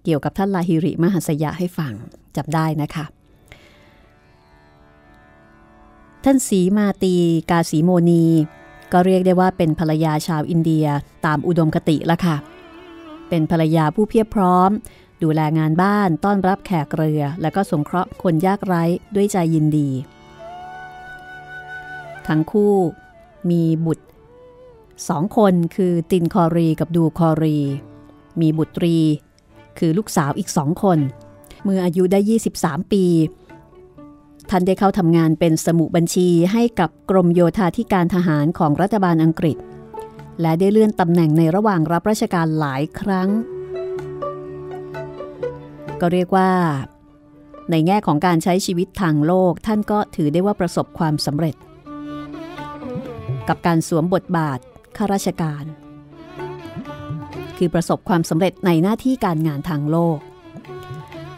[0.04, 1.92] เกี่ยวกับท่านลาฮิริมหัสยะให้ฟัง
[2.36, 3.04] จำได้นะคะ
[6.24, 7.14] ท่านสีมาตี
[7.50, 8.24] กาสีโมนี
[8.92, 10.86] ก็เรียกได้ว่าเป็นภรรยาชาวอินเดีย
[11.26, 12.36] ตามอุดมคติละค่ะ
[13.28, 14.70] เป็นภรรยาผู้เพียบพร้อม
[15.22, 18.82] ดูแลงานบ้านต้อนรับแขกเรือ และก็สงเคราะห์คนยากไร้
[19.14, 19.88] ด้วยใจยินดี
[22.26, 22.74] ทั้งคู่
[23.50, 24.06] มีบุตร
[25.08, 27.58] สองคนคือตินคอรีกับดูคอรี
[28.40, 28.98] มีบุตรี
[29.78, 30.98] คือลูกสาวอีกสองคน
[31.64, 32.20] เมื่ออายุได้
[32.54, 33.04] 23 ปี
[34.50, 39.56] ท่านได้เข้าทำงานเป็นสมุบัญชีให้กับกรมโยธาธิการทหารของรัฐบาลอังกฤษ
[40.40, 43.28] และได้เลื่อนตำแหน่งในระหว่างรับราชการหลายครั้ง
[46.00, 46.50] ก็เรียกว่า
[47.70, 51.56] ในแง่ของการใช้ชีวิตทางโลกท่านก็ถือได้ว่าประสบความสำเร็จ
[53.48, 54.58] กับการสวมบทบาท
[54.96, 55.64] ข้าราชการ
[57.64, 60.18] คือประสบความสำเร็จในหน้าที่การงานทางโลก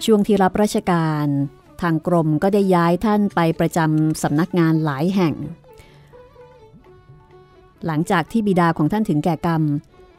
[0.04, 1.26] ช่วงที่รับราชการ
[1.82, 5.34] ทางกรมก็ได้ย้ายท่านไปประจำสำนักงานหลายแห่ง
[7.86, 9.62] หลังจากที่บิดาของท่านถึงแก่กรรม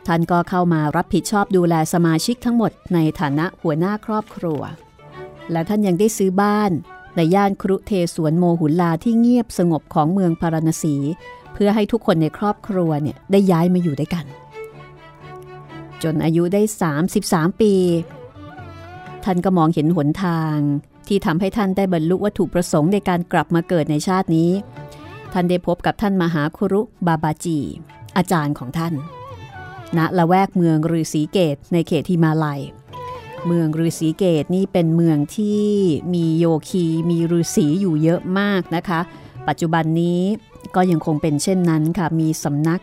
[0.08, 4.62] ท่านก็เข้ามารับผิดชอบดูแลสมาชิกทั้งหมดในฐานะหัวหน้าครอบครัว
[5.52, 6.72] และท่านยังได้ซื้อบ้าน
[7.16, 10.96] ในย่านครุเทสวนโมหุลลาที่เงียบสงบของเมืองพาราณสี
[11.54, 14.28] เพื่อให้ทุกคนในครอบครัวเนี่ยได้ย้ายมาอยู่ด้วยกัน
[16.06, 16.62] จนอายุได้
[17.12, 17.74] 33 ปี
[19.24, 20.58] ท่านก็มองเห็นหนทาง
[21.08, 24.52] ที่ทำให้ท่านได้บรรลุวัตถุประสงค์ในการกลับมาเกิดในชาตินี้
[25.34, 27.60] ท่านได้พบกับท่านมหาครุบาบาจี
[28.18, 28.94] อาจารย์ของท่าน
[29.98, 32.62] ณละแวกเมืองฤาษีเกตในเขตฮิมาลัย
[33.48, 35.64] เมืองฤาษีเกตนี่เป็นเมืองที่
[36.14, 39.00] มีโยคีมีฤาษีอยู่เยอะมากนะคะ
[39.48, 40.22] ปัจจุบันนี้
[40.76, 42.82] ก็ยังคงเป็นเช่นนั้นค่ะ มีสำนัก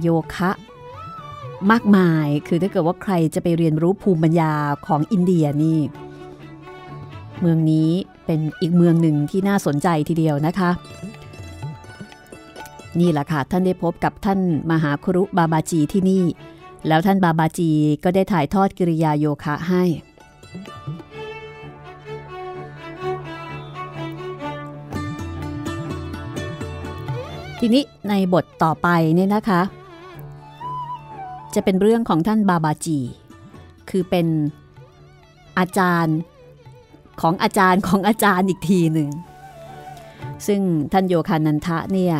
[0.00, 0.50] โยคะ
[1.70, 4.52] มากมาย คือถ้าเกิดว่าใครจะไปเรียนรู้ภูมิปัญญา
[4.86, 5.78] ของอินเดียนี่
[7.40, 7.90] เมืองนี้
[8.26, 10.70] เป็นอีกเมืองหนึ่งที่น่าสนใจทีเดียวนะคะ
[13.00, 16.24] นี่แหละค่ะ ท่านได้พบกับท่านมหาครุบาบาจีที่นี่
[16.88, 17.70] แล้วท่านบาบาจี
[18.04, 19.84] ก็ได้ถ่ายทอดกิริยาโยคะให้
[27.60, 29.60] ทีนี้ในบทต่อไปเนี่ยนะคะ
[31.54, 32.98] จะเป็นเรื่องของท่านบาบาจี
[33.90, 34.26] คือเป็น
[35.58, 36.18] อาจารย์
[37.20, 39.10] ของอาจารย์ของอาจารย์อีกทีหนึ่ง
[40.46, 40.60] ซึ่ง
[40.92, 42.16] ท่านโยคานันทะเนี่ย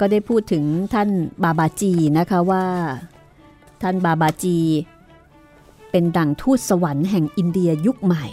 [0.00, 1.08] ก็ได้พูดถึงท่าน
[1.44, 2.66] บาบาจีนะคะว่า
[3.82, 4.58] ท่านบาบาจี
[5.90, 8.26] เป็นดั่งทูตสวรรค์แห่งอินเดียยุคใหม่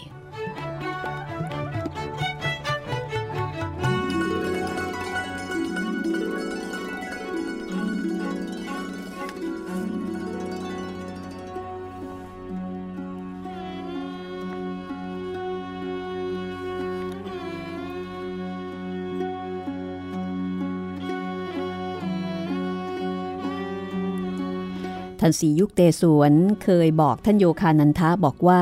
[25.26, 26.34] ท่านสียุคเตสวน
[26.64, 28.62] เคยบอกท่านโยคานันทะบอกว่า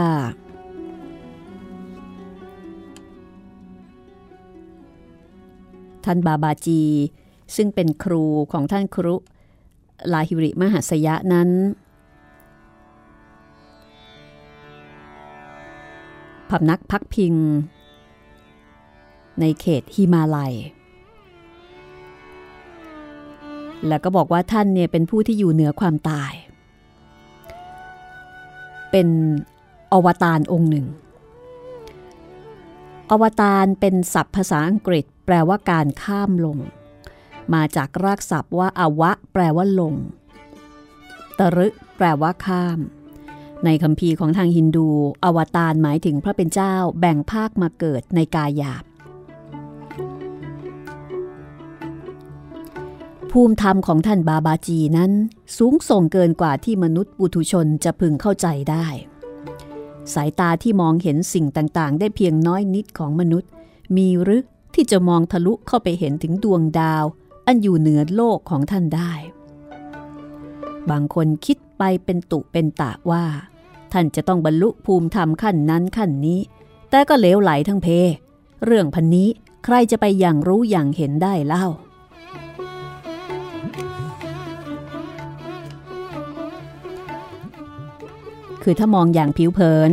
[6.06, 6.82] ท่านบาบาจี
[7.56, 9.15] ซึ่งเป็นครูของท่านครุ
[10.13, 11.50] ลาหิริมหัสยะนั้น
[16.50, 17.35] พำนักพักพิง
[19.40, 20.54] ในเขตฮิมาลัย
[23.88, 26.33] แล้วก็บอกว่าท่านเนี่ยเป็นผู้ที่อยู่เหนือความตาย
[28.92, 29.08] เป็น
[29.94, 30.87] อวตารองค์หนึ่ง
[33.12, 36.58] อวตารเป็นศัพท์ภาษาอังกฤษ แปลว่าการข้ามลง
[37.54, 39.94] มาจากรากศัพท์ว่าอวะ แปลว่าลง
[41.39, 41.67] ตรึ
[41.98, 42.79] แปลว่าข้าม
[43.65, 44.89] ในคัมภีร์ของทางฮินดู
[45.23, 48.83] อวตารหมายถึงพระเป็นเจ้าแบ่งภาคมาเกิดในกายหยาบ
[53.36, 55.12] ภูมิธรรมของท่านบาบาจีนั้น
[55.58, 58.88] สูงส่งเกินกว่าที่มนุษย์ปุถุชนจะพึงเข้าใจได้
[60.13, 63.50] สายตาที่มองเห็นสิ่งต่างๆ ได้เพียงน้อยนิดของมนุษย์
[63.96, 64.44] มีหรือ
[64.75, 67.04] ที่จะมองทะลุเข้าไปเห็นถึงดวงดาว
[67.46, 69.13] อันอยู่เหนือโลกของท่านได้
[70.90, 73.25] บางคนคิดไปเป็นตุเป็นตะว่า
[73.94, 76.40] ท่านจะต้องบรรลุภูมิธรรมขั้นนั้นขั้นนี้
[76.90, 77.88] แต่ก็เลวไหลทั้งเพ
[78.65, 79.29] เรื่องพันนี้
[79.65, 81.67] ใครจะไปอย่างรู้อย่างเห็นได้เล่า
[88.63, 89.91] คือถ้ามองอย่างผิวเผิน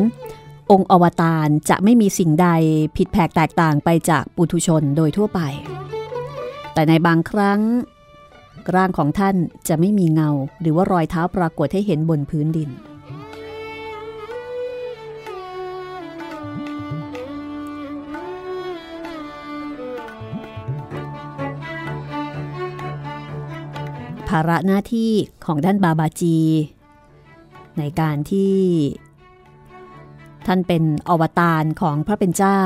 [0.70, 2.48] องค์อวตารจะไม่มีสิ่งใด
[2.96, 5.40] ผิดแผกแตกต่างไปจากปุถุชนโดยทั่วไป
[6.74, 7.60] แต่ในบางครั้ง
[8.74, 9.36] ร่างของท่าน
[9.68, 12.70] จะไม่มีเงา หรือว่ารอยเท้าปรากฏให้เห็นบนพื้นดิน
[24.28, 25.12] ภาระหน้าที่
[25.46, 26.38] ของท่านบาบาจี
[27.79, 28.57] ในการที่
[30.47, 32.62] ท่านเป็นอวตารของพระเป็นเจ้า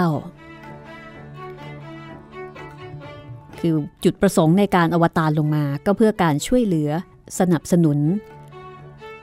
[3.61, 6.91] คือจุดประสงค์ในการอวตารลงมาก็เพื่อการช่วยเหลือ
[7.39, 7.99] สนับสนุน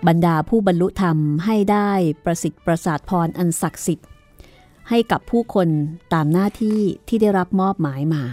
[0.08, 1.92] บรรดาผู้บรรลุธรรมให้ได้
[2.26, 4.08] ประสิทธิ์ประสาทพรอันศักดิ์สิทธิ์
[4.90, 5.68] ให้กับผู้คน
[6.14, 8.24] ตามหน้าที่ที่ได้รับมอบหมายมา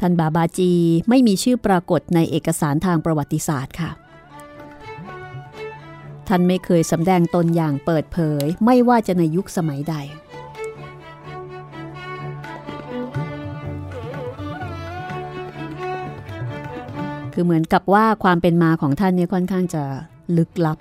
[0.00, 0.72] ท่านบาบาจี
[1.08, 3.90] ไม่มีชื่อปรากฏในเอกสารทางประวัติศาสตร์ค่ะ
[6.28, 9.96] ท่านไม่เคยสำแดงตนอย่างเปิดเผยไม่ว่าจะในยุคสมัยใด
[17.32, 19.82] คือเหมือนกับว่าความเป็นมาของท่านเนี่ยค่อนข้างจะ
[20.36, 20.78] ลึกลับ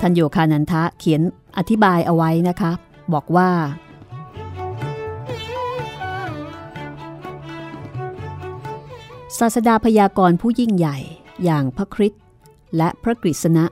[0.00, 1.22] ท่านโยคานันทะเขียน
[1.56, 2.72] อธิบายเอาไว้นะคะ
[3.12, 3.50] บอกว่า
[9.38, 10.96] ศาสดาพยากรณ์ผู้ยิ่งใหญ่
[11.44, 12.22] อย่างพระคริสต์
[12.76, 13.66] และพระกฤษณะ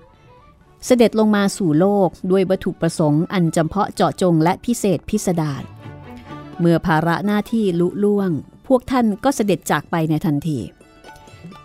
[0.87, 5.63] เสด็จลงมาสู่โลกด้วยวัตถุประสงค์อันจำเพาะเจาะจงและพิเศษพิสดาร
[6.59, 8.31] เมื่อภาระหน้าที่ลุล่วง
[8.67, 10.59] พวกท่านก็เสด็จจากไปในทันที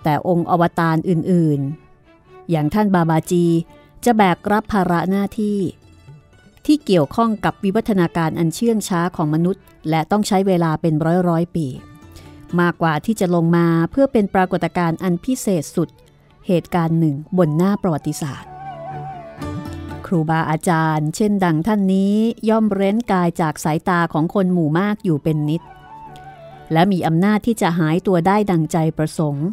[0.04, 3.46] แต่องค์อวตารอื่นๆ อย่างท่านบาบาจี
[4.06, 5.58] จะแบกรับภาระหน้าที่
[6.66, 11.68] ที่เกี่ยวข้องกับวิวัฒนาการอันเชื่องช้าของมนุษย์ และต้องใช้เวลาเป็นร้อยร้อยปี
[12.60, 15.90] มากกว่าที่จะลงมาเพื่อเป็นปรากฏการณ์อันพิเศษสุด
[16.48, 18.50] เหตุการณ์หนึ่งบนหน้าประวัติศาสตร์
[20.06, 22.16] ครูบาอาจารย์ เช่นดังท่านนี้
[22.50, 25.62] ย่อมเร้นกายจากสายตาของคนหมู่มากอยู่เป็นนิด
[26.72, 29.48] และมีอำนาจที่จะหายตัวได้ดังใจประสงค์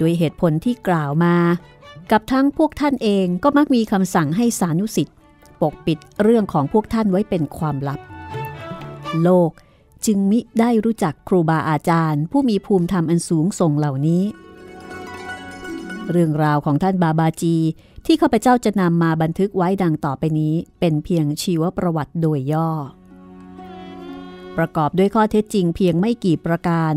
[0.00, 1.36] ด้วยเหตุผลที่กล่าวมา
[2.10, 5.14] กับทั้งพวกท่านเองก็มักมีคำสั่งให้สานุสิทธิ
[5.62, 8.00] ปกปิดเรื่องของพวกท่านไว้เป็นความลับ
[9.22, 9.50] โลก
[10.06, 14.22] จึงมิได้รู้จักครูบาอาจารย์ ผู้มีภูมิธรรมอันสูงส่งเหล่านี้
[16.10, 17.56] เรื่องราวของท่านบาบาจี
[18.06, 22.70] ที่ข้าพเจ้าจะนำมาบันทึกไว้ดังต่อไปนี้เป็นเพียงชีวประวัติโดยย่อ
[24.56, 26.94] ประกอบด้วยข้อเท็จจริงเพียงไม่กี่ประการ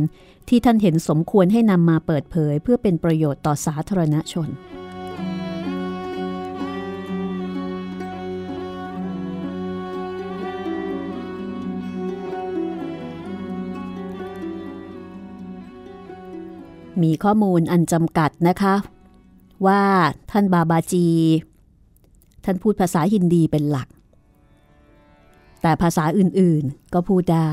[0.49, 4.47] ที่ท่านเห็นสมควรให้นำมาเปิดเผย เพื่อเป็นประโยชน์ต่อสาธารณชน
[17.03, 18.75] มีข้อมูลอันจำกัดนะคะ
[19.67, 19.83] ว่า
[20.31, 21.07] ท่านบาบาจี
[22.45, 23.87] ท่านพูดภาษาฮินดีเป็นหลัก
[25.61, 27.51] แต่ภาษาอื่นๆก็พูดได้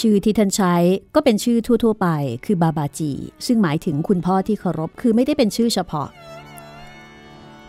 [0.00, 0.74] ชื่อที่ท่านใช้
[1.14, 2.08] ก็เป็นชื่อทั่ว ๆ ไป
[2.46, 3.12] คือบาบาจี
[3.46, 6.08] ซึ่งหมายถึงคุณพ่อที่เคารพคือไม่ได้เป็นชื่อเฉพาะ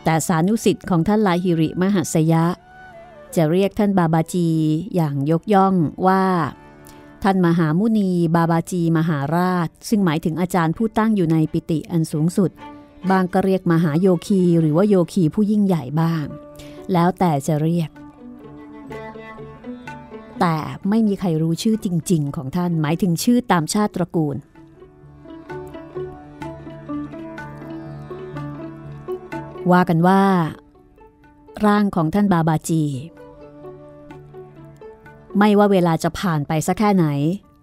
[0.03, 2.45] แต่สานุสิทธิ์ของท่านลาฮิริมหัสยะ
[3.37, 4.49] จะเรียกท่านบาบาจี
[4.95, 5.75] อย่างยกย่อง
[6.07, 6.23] ว่า
[7.23, 12.51] ท่านมหามุนีบาบาจีมหาราช ซึ่งหมายถึงอาจารย์ผู้ตั้งอยู่ในปิติอันสูงสุด
[13.09, 16.25] บางก็เรียกมหาโยคีหรือว่าโยคีผู้ยิ่งใหญ่บ้าง
[16.93, 17.89] แล้วแต่จะเรียก
[20.39, 20.55] แต่
[20.89, 24.35] ไม่มีใครรู้ชื่อจริง ๆ ของท่านหมายถึงชื่อตามชาติตระกูล
[29.71, 30.23] ว่ากันว่า
[31.65, 32.83] ร่างของท่านบาบาจี
[35.37, 37.05] ไม่ว่าเวลาจะผ่านไปสักแค่ไหน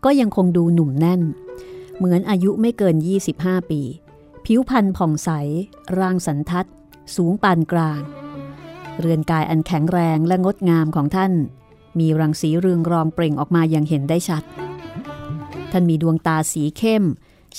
[0.04, 1.22] ก็ยังคงดูหนุ่มแน่น
[1.96, 2.96] เหมือนอายุไม่เกิน
[3.32, 3.80] 25 ปี
[4.44, 5.30] ผิวพรรณผ่องใส
[5.98, 6.68] ร่างสันทัด
[7.14, 8.00] สูงปานกลาง
[9.00, 11.32] เรือนกายอันแข็งแรงและงดงามของท่าน
[11.98, 14.42] มีรังสีเรืองรองเปล่งออกมาอย่างเห็นได้ชัด
[15.72, 17.04] ท่านมีดวงตาสีเข้ม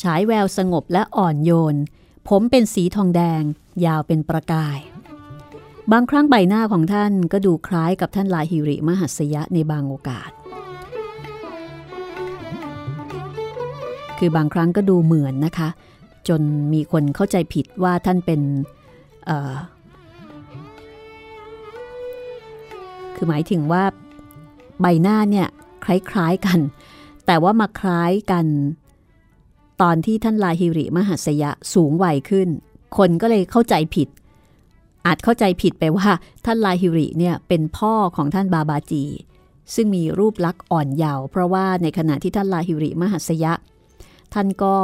[0.02, 1.76] ฉายแววสงบและอ่อนโยน
[2.30, 3.44] ผมเป็นสีทองแดง
[3.86, 4.80] ยาวเป็นประกาย
[5.94, 10.30] บางครั้งใบหน้าของท่านก็ดูคล้ายกับท่านลาฮิริมหัสยะในบางโอกาส
[14.18, 15.70] คือบางครั้งก็ดูเหมือนนะคะ
[16.28, 16.42] จน
[16.74, 18.42] มีคนเข้าใจผิดว่าท่านเป็น
[23.16, 23.84] คือหมายถึงว่า
[24.82, 25.48] ใบหน้าเนี่ย
[25.86, 26.60] คล้ายๆกัน
[27.26, 28.46] แต่ว่ามาคล้ายกัน
[29.82, 32.48] ตอนที่ท่านลาฮิริมหัสยะสูงวัยขึ้น
[32.98, 34.08] คนก็เลยเข้าใจผิด
[35.06, 36.08] อาจเข้าใจผิดไปว่า
[36.46, 39.04] ท่านลาฮิริเนี่ยเป็นพ่อของท่านบาบาจี
[39.76, 43.54] ซึ่งมีรูปลักษณ์อ่อนเยาว์เพราะว่าในขณะที่ท่านลาฮิริมหัสยะ
[44.34, 44.76] ท่านก็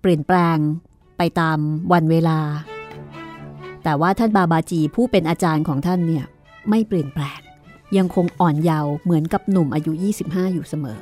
[0.00, 0.56] เปลี่ยนแปลง
[1.18, 1.58] ไปตาม
[1.92, 2.40] วันเวลา
[3.84, 6.24] แต่ว่าท่านบาบาจีผู้เป็นอาจารย์ของท่านเนี่ย
[6.70, 7.40] ไม่เปลี่ยนแปลง
[7.96, 9.92] ยังคงอ่อนเยาว์เหมือนกับหนุ่มอายุ
[10.24, 10.98] 25 อยู่เสมอ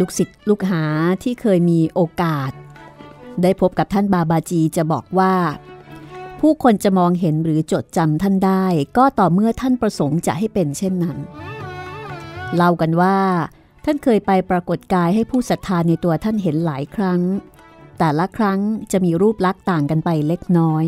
[0.00, 0.84] ลูกศิษย์ลูกหา
[1.22, 2.52] ที่เคยมีโอกาส
[3.42, 5.34] ได้พบกับท่านบาบาจีจะบอกว่า
[6.40, 8.64] ผู้คนจะมองเห็นหรือจดจำท่านได้
[8.96, 11.18] ก็ต่อเมื่อท่านประสงค์จะให้เป็นเช่นนั้น
[12.54, 13.16] เล่ากันว่า
[13.84, 17.20] ท่านเคยไปปรากฏกายให้ผู้ศรัทธาในตัวท่านเห็นหลายครั้ง
[17.98, 18.58] แต่ละครั้ง
[18.92, 20.84] จะมีรูปลักษณ์ต่างกันไปเล็กน้อย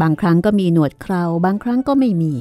[0.00, 2.32] บางครั้งก็มีหนวดเคราบางครั้งก็ไม่มี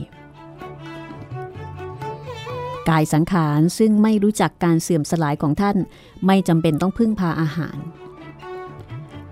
[2.90, 5.78] กายสังขารซึ่งไม่รู้จักการเสื่อมสลายของท่าน
[6.26, 7.78] ไม่จำเป็นต้องพึ่งพาอาหาร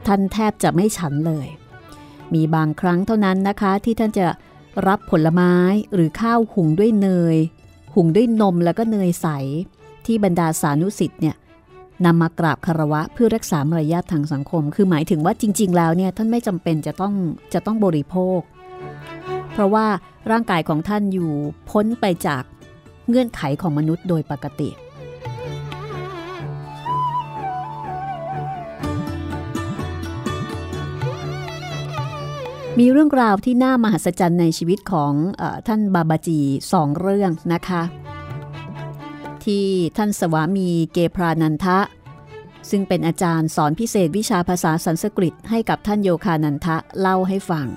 [0.07, 1.47] ท่านแทบจะไม่ฉันเลย
[2.33, 4.27] มีบางครั้งเท่านั้นนะคะที่ท่านจะ
[4.87, 5.53] รับผลไม้
[5.93, 7.37] หรือข้าวหุงด้วยเนย
[7.95, 9.27] หุงด้วยนมแล้วก็เนยใส
[10.05, 11.35] ที่บรรดาสานุสิทธิ์เนี่ย
[12.05, 17.13] นำมากราบคารวะเพื่อรักษามารยาททางสังคม คือหมายถึงว่าจริง ๆ แล้วเนี่ยท่านไม่จำเป็นจะต้อง
[17.53, 18.39] จะต้องบริโภค
[19.51, 19.85] เพราะว่า
[20.31, 21.31] ร่างกายของท่านอยู่
[21.69, 22.43] พ้นไปจาก
[23.09, 24.69] เงื่อนไขของมนุษย์โดยปกติ
[32.79, 36.39] มีเรื่องราวที่น่ามหัศจรรย์ในชีวิตของอท่านบาบาจี
[36.71, 37.83] สองเรื่องนะคะ
[39.43, 39.65] ที่
[39.97, 41.79] ท่านสวามีเกพรานันทะ
[42.69, 47.67] ซึ่งเป็นอาจารย์สอนพิเศษวิชาภาษาสันสกฤตให้กับท่านโยคานันทะเล่าให้ฟัง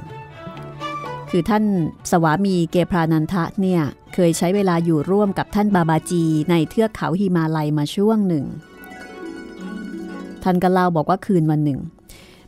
[1.31, 1.65] คือท่าน
[2.11, 3.83] สวามีเกพรานันทะเนี่ย
[4.15, 8.45] เคยใช้เวลาอยู่ร่วมกับท่านบาบาจีในเทือกเขาหิมาลัยมาช่วงหนึ่ง
[10.43, 11.81] ท่านก็เล่าบอกว่าคืนวันหนึ่ง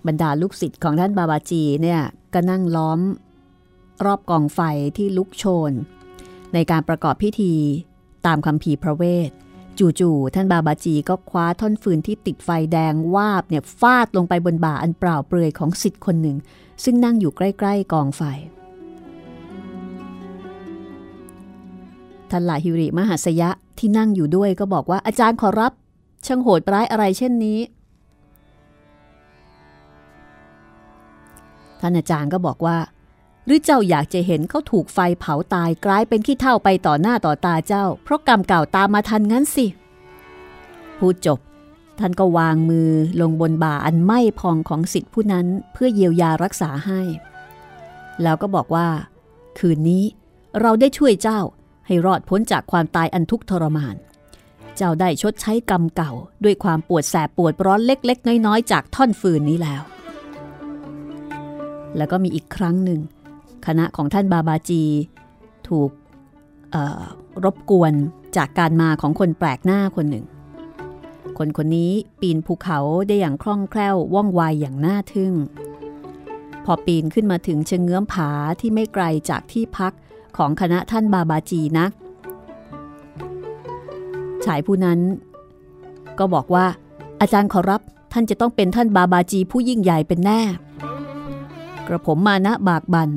[0.07, 2.01] บรรดาลูกศิษย์ของท่านบาบาจีเนี่ย
[2.35, 3.01] ก็นั่งล้อม
[4.05, 4.61] รอบกองไฟ
[4.97, 5.73] ที่ลุกโชน
[6.55, 7.53] ในการประกอบพิธี
[8.27, 9.31] ตามคำภีพระเวท
[10.01, 16.37] จู่ๆท่านบาบาจีก็คว้าท่อนฟืนที่ติดไฟแดงวาบเนี่ยฟาดลงไปบนบ่าอันเปล่าเปลือยของศิษย์คนหนึ่ง
[16.85, 18.23] ซึ่งนั่งอยู่ใกล้ ๆ กองไฟ
[22.37, 25.73] ท่านหลาฮิริมหัสยะที่นั่งอยู่ด้วยก็บอกว่าอาจารย์ขอรับ
[26.27, 27.59] ช่างโหดร้ายอะไรเช่นนี้
[31.81, 32.77] ท่านอาจารย์ก็บอกว่า
[33.47, 39.67] หรือเจ้าอยากจะเห็นเขาถูกไฟเผาตายกลายเป็นขี้เท่าไปต่อหน้าต่อตาเจ้า เพราะกรรมเก่าตามมาทันงั้นสิ
[40.99, 41.39] พูดจบ
[41.99, 47.01] ท่านก็วางมือลงบนบ่าอันไหม้พองของสิทธิผู้นั้นเพื่อเยียวยารักษาให้
[48.23, 48.87] แล้วก็บอกว่า
[49.59, 50.05] คืนนี้
[50.61, 51.41] เราได้ช่วยเจ้า
[51.87, 53.97] ให้รอดพ้นจากความตายอันทุกข์ทรมาน
[54.77, 56.13] เจ้าได้ชดใช้กรรมเก่า
[56.45, 59.83] ด้วยความปวดแสบปวดร้อนเล็ก ๆ น้อย ๆ จากท่อนฟืนนี้แล้ว
[61.97, 63.01] แล้วก็มีอีกครั้งหนึ่ง
[63.67, 64.83] คณะของท่านบาบาจี
[65.69, 65.91] ถูก
[67.45, 67.93] รบกวน
[68.37, 70.27] จากการมาของคนแปลกหน้าคนหนึ่ง
[71.39, 72.79] คนคนนี้ปีนภูเขา
[73.09, 75.33] ได้อย่างคล่องแคล่วว่องไวอย่างน่าทึ่ง
[76.65, 78.31] พอปีนขึ้นมาถึงเชิงเงื้อมผา
[78.61, 79.93] ที่ไม่ไกลจากที่พัก
[80.37, 81.87] ของคณะท่านบาบาจีนะ
[84.45, 84.99] ชายผู้นั้น
[86.19, 86.67] ก็บอกว่า
[87.21, 87.81] อาจารย์ขอรับ
[88.13, 90.41] ท่านจะต้องเป็นท่านบาบาจีผู้ยิ่งใหญ่เป็นแน่
[91.87, 93.11] กระผมมานะบากบัน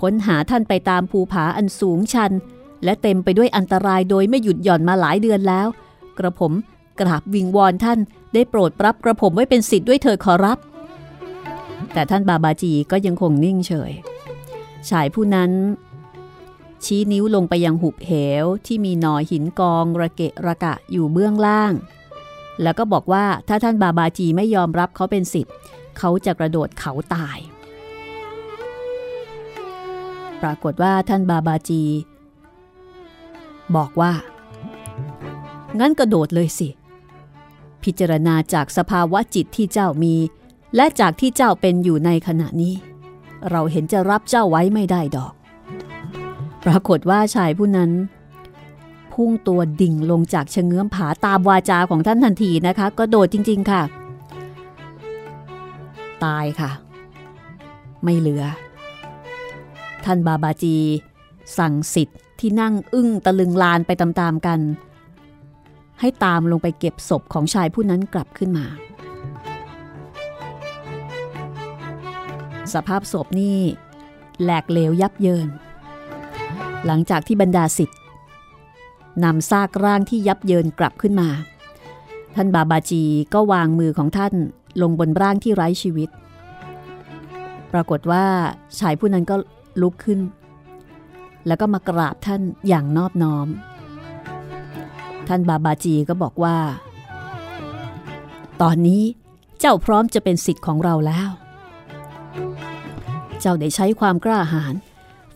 [0.00, 2.32] ค้นหาท่านไปตามภูผาอันสูงชัน
[2.84, 5.66] และเต็มไปด้วยอันตรายโดยไม่หยุดหย่อนมาหลายเดือนแล้ว
[6.18, 6.52] กระผม
[7.00, 7.98] กราบวิงวอนท่าน
[8.34, 10.58] ได้โปรดรับกระผมไว้เป็นสิทธิ์ด้วยเถิดขอรับ
[11.92, 13.92] แต่ท่านบาบาจีก็ยังคงนิ่งเฉย
[14.90, 15.50] ชายผู้นั้น
[16.84, 18.10] ชี้นิ้วลงไปยังหุบเห
[18.42, 21.72] วที่มีหนอหินกองระเกะระกะอยู่เบื้องล่าง
[22.62, 25.54] แล้วก็บอกว่าถ้าท่านบาบาจีไม่ยอมรับเขาเป็นสิทธิ์
[25.98, 27.38] เขาจะกระโดดเขาตาย
[30.42, 31.82] ปรากฏว่าท่านบาบาจี
[33.76, 34.12] บอกว่า
[35.78, 36.68] งั้นกระโดดเลยสิ
[37.82, 40.14] พิจารณาจากสภาวะจิตที่เจ้ามี
[40.76, 42.74] และจากที่เจ้าเป็นอยู่ในขณะนี้
[43.50, 45.32] เราเห็นจะรับเจ้าไว้ไม่ได้ดอก
[46.64, 47.90] ปรากฏว่าชายผู้นั้น
[49.12, 53.82] พุ่งตัวดิ่งลงจากเชงเงื้อมผาตามวาจาของท่านทันทีนะคะ ก็โดดจริง ๆ ค่ะ
[56.24, 56.70] ตายค่ะ
[58.04, 58.44] ไม่เหลือ
[60.04, 60.76] ท่านบาบาจี
[61.58, 64.60] สั่งสิทธิ์ที่นั่งอึ้งตะลึงลานไปตามๆกัน
[66.00, 68.66] ให้ตามลงไปเก็บศพของชายผู้นั้นกลับขึ้นมา
[72.72, 73.58] สภาพศพนี่
[74.42, 75.48] แหลกเหลวยับเยิน
[76.86, 77.98] หลังจากที่บรรดาสิทธิ์
[79.24, 81.28] นำซากร่างที่ยับเยินกลับขึ้นมา
[82.34, 83.02] ท่านบาบาจี
[83.34, 84.34] ก็วางมือของท่าน
[84.82, 86.08] ลงบนร่างที่ไร้ชีวิต
[87.72, 88.24] ปรากฏว่า
[88.78, 89.36] ชายผู้นั้นก็
[89.82, 90.20] ลุกขึ้น
[91.46, 93.48] แล้วก็มากราบท่านอย่างนอบน้อม
[95.28, 96.56] ท่านบาบาจีก็บอกว่า
[98.62, 99.02] ตอนนี้
[99.60, 101.30] เจ้าพร้อมจะเป็นสิทธิ์ของเราแล้ว
[103.40, 104.74] เจ้าได้ใช้ความกล้าหาญ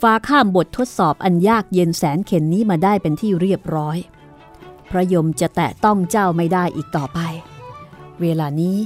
[0.02, 3.96] ฝ่าข้ามบททดสอบอันยากเย็นแสนเข็นนี้มาได้เป็นที่เรียบร้อย
[4.90, 7.20] พระยมจะแตะต้องเจ้าไม่ได้อีกต่อไป
[8.20, 8.76] เวลานี้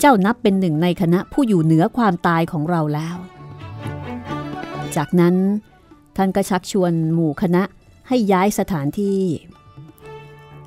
[0.00, 3.16] เจ้านับเป็นหนึ่งในคณะผู้อยู่เหนือความตายของเราแล้ว
[4.96, 5.34] จากนั้น
[6.16, 7.62] ท่านก็ชักชวนหมู่คณะ
[8.08, 9.20] ให้ย้ายสถานที่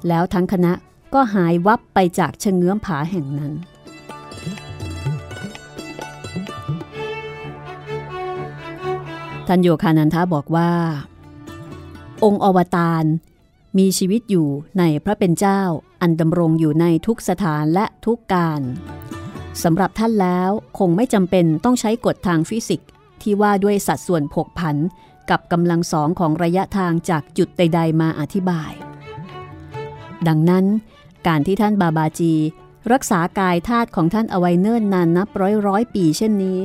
[0.08, 0.74] แล้วทั้งคณะ
[1.14, 3.54] ก็หายวับไปจากเชงเงื้อมผาแห่งนั้น
[9.48, 10.72] ท่านโยคานันทะบอกว่า
[12.24, 13.06] องค์อวตาร
[13.78, 15.62] มีชีวิตอยู่ในพระเป็นเจ้า
[16.02, 18.62] อันดำรงอยู่ในทุกสถานและทุกการ
[19.64, 22.90] สำหรับท่านแล้วคงไม่จำเป็นต้องใช้กฎทางฟิสิกส์
[23.22, 24.78] ที่ว่าด้วยสัดส่วนผกผัน
[25.30, 28.72] กับกำลังสองของระยะทางจากจุดใด ๆ มาอธิบาย
[30.28, 30.66] ดังนั้น
[31.28, 32.34] การที่ท่านบาบาจี
[32.92, 36.60] รักษากายธาตุของท่านเอาไว้เนิ่นนานนับร้อยร้อยปีเช่นนี้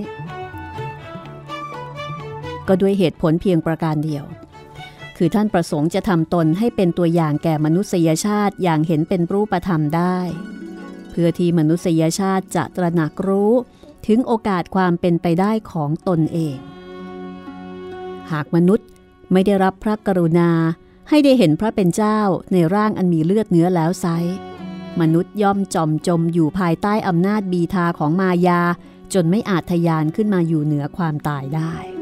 [2.69, 4.25] ก็ด้วยเหตุผลเพียงประการเดียว
[5.17, 10.19] คือท่านประสงค์จะทำตนให้เป็นตัวอย่างแก่มนุษยชาติอย่างเห็นเป็นรูปธรรมได้
[11.11, 13.53] เพื่อที่มนุษยชาติจะตระหนักรู้
[14.07, 16.57] ถึงโอกาสความเป็นไปได้ของตนเอง
[18.31, 18.89] หากมนุษย์
[19.33, 20.51] ไม่ได้รับพระกรุณา
[21.09, 22.21] ให้ได้เห็นพระเป็นเจ้า
[22.53, 24.07] ในร่างอันมีเลือดเนื้อแล้วไซ
[25.01, 28.63] มนุษย์ย่อมจอมจมอยู่ภายใต้อำนาจบีทาของมายา
[29.15, 31.98] จนไม่อาจทยานขึ้นมาอยู่เหนือความตายได้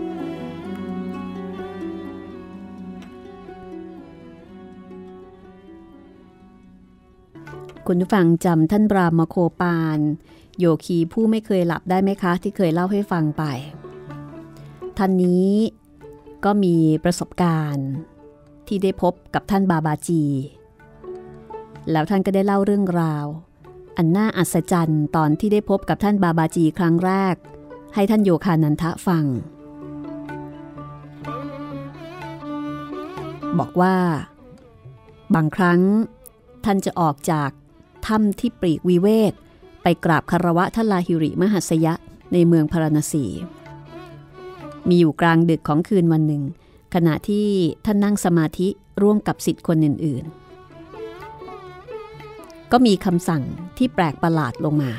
[7.86, 9.98] คุณผู้ฟังจำท่านบรามโคปาน
[10.58, 13.42] โยคีผู้ไม่เคยหลับได้ไหมคะ ที่เคยเล่าให้ฟังไป
[14.98, 15.50] ท่านนี้
[16.44, 17.88] ก็มีประสบการณ์
[18.66, 20.24] ที่ได้พบกับท่านบาบาจี
[21.90, 23.26] แล้วท่านก็ได้เล่าเรื่องราว
[23.96, 27.36] อันน่าอัศจรรย์ตอนที่ได้พบกับท่านบาบาจีครั้งแรก
[27.94, 29.24] ให้ท่านโยคานันทะฟัง
[33.58, 33.96] บอกว่า
[35.34, 35.80] บางครั้ง
[36.64, 37.50] ท่านจะออกจาก
[38.06, 39.32] ถ้ำที่ปรีกวิเวก
[39.82, 41.94] ไปกราบคารวะท่านลาหิริมหัสยะ
[42.32, 43.24] ในเมืองพาราณสี
[44.88, 46.42] มีอยู่กลางดึกของคืนวันหนึ่ง
[46.94, 47.48] ขณะที่
[47.84, 48.68] ท่านนั่งสมาธิ
[49.02, 50.24] ร่วมกับสิทธิ์คนอื่น
[51.88, 53.42] ๆ ก็มีคำสั่ง
[53.78, 54.92] ที่แปลกประหลาดลงมา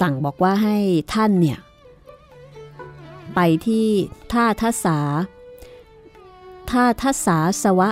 [0.00, 0.76] สั่งบอกว่าให้
[1.14, 1.58] ท่านเนี่ย
[3.34, 3.86] ไปที่
[4.32, 4.98] ท่าทัศา
[6.70, 7.90] ท่าทัศาสวะ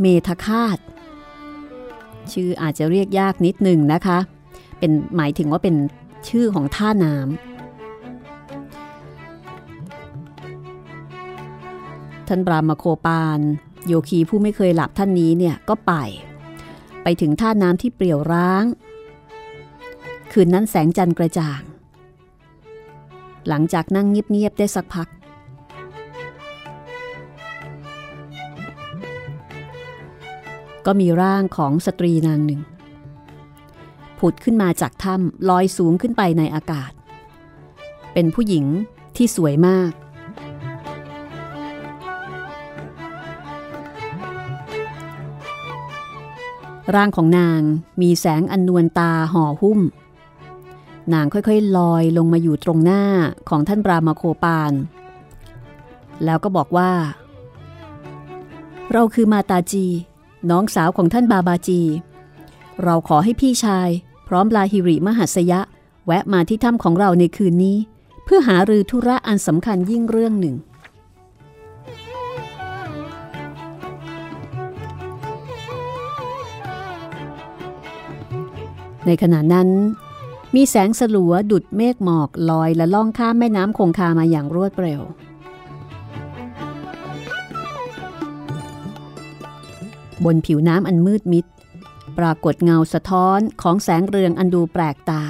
[0.00, 0.78] เมธคาต
[2.34, 4.18] ชื่ออาจจะเรียกยากนิดหนึ่งนะคะ
[4.78, 5.76] เป็นหมายถึงว่าเป็น
[6.28, 7.28] ชื่อของท่าน้ำ
[12.28, 13.40] ท่านบรามโคปาน
[13.86, 15.92] โยคีผู้ไม่เคยหลับท่านนี้เนี่ยก็ไป
[17.02, 18.64] ไปถึงท่าน้ำที่เปลี่ยวร้าง
[20.32, 21.62] คืนนั้นแสงจันทร์กระจ่าง
[23.48, 25.08] หลังจากนั่งเงียบๆได้สักพัก
[30.90, 32.60] ก็มีร่างของสตรีนางหนึ่ง
[34.18, 36.92] ผุดขึ้นมาจากถ้ำลอยสูงขึ้นไปในอากาศ
[38.12, 38.64] เป็นผู้หญิง
[39.16, 39.92] ที่สวยมาก
[46.94, 47.60] ร่างของนาง
[48.00, 49.80] มีแสงอันนวลตาห่อหุ้ม
[51.14, 53.02] นางค่อยๆ ลอยลงมาอยู่ตรงหน้า
[53.48, 54.72] ของท่านบรามาโคปาน
[56.24, 56.90] แล้วก็บอกว่า
[58.92, 59.86] เราคือมาตาจี
[60.50, 61.82] น้องสาวของท่านบาบาจี
[62.82, 63.88] เราขอให้พี่ชาย
[64.28, 65.60] พร้อมลาฮิริมหัสยะ
[66.06, 67.76] แวะมาที่ถ้ำของเราในคืนนี้
[68.24, 70.56] เพื่อหารือธุระอันสำคัญยิ่งเรื่องหนึ่ง
[79.06, 79.68] ในขณะนั้น
[80.54, 85.00] มีแสงสลัวดุดเมฆหมอกลอยและล่องข้ามแม่น้ำคงคามาอย่างรวดเร็ว
[90.24, 91.44] บนผิวน้ำอันมืดมิด
[92.18, 95.22] ปรากฏเงาสะท้อนของแสงเรืองอันดูแปลกตา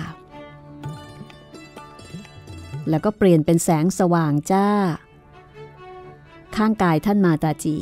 [2.88, 4.68] แล้วก็เปลี่ยนเป็นแสงสว่างจ้า
[6.56, 7.76] ข้างกายท่านมาตาจี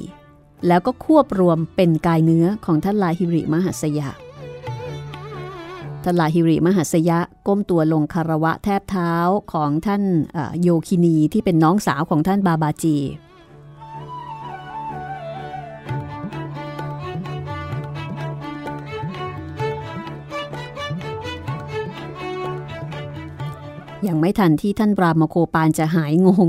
[0.66, 4.10] แล้วก็ควบรวมเป็นกายเนื้อของท่านลาฮิริมหัสยะ
[6.04, 9.12] ท่านลาฮิริมหัสยะก้มตัวลงคารวะแทบเท้า
[9.52, 10.02] ของท่าน
[10.62, 12.96] โยคินีที่เป็นน้องสาวของท่านบาบาจี
[24.08, 26.48] ยังไม่ทันที่ท่านบรามโคปานจะหายงง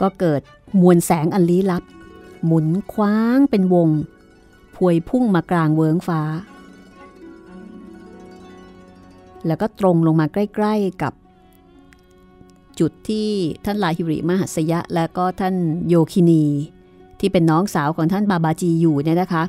[0.00, 0.42] ก็เกิด
[0.80, 1.82] มวลแสงอันลี้ลับ
[2.44, 3.88] หมุนคว้างเป็นวง
[4.76, 6.22] พวยพุ่งมากลางเวิงฟ้า
[9.46, 11.12] แล้วก็ตรงลงมาใกล้ๆกับ
[12.80, 13.28] จุดที่
[13.64, 15.54] ท่านลาฮิริมหัสยะ และก็ท่าน
[15.88, 16.44] โยคินี
[17.20, 19.42] ที่เป็นน้องสาวของท่านบาบาจีอยู่เนี่ยนะคะ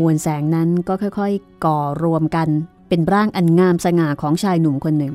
[0.00, 2.48] มวลแสงนั้นก็ค่อยๆ ก่อรวมกัน
[2.88, 5.14] เป็นร่างอันงามสง่าของชายหนุ่มคนหนึ่ง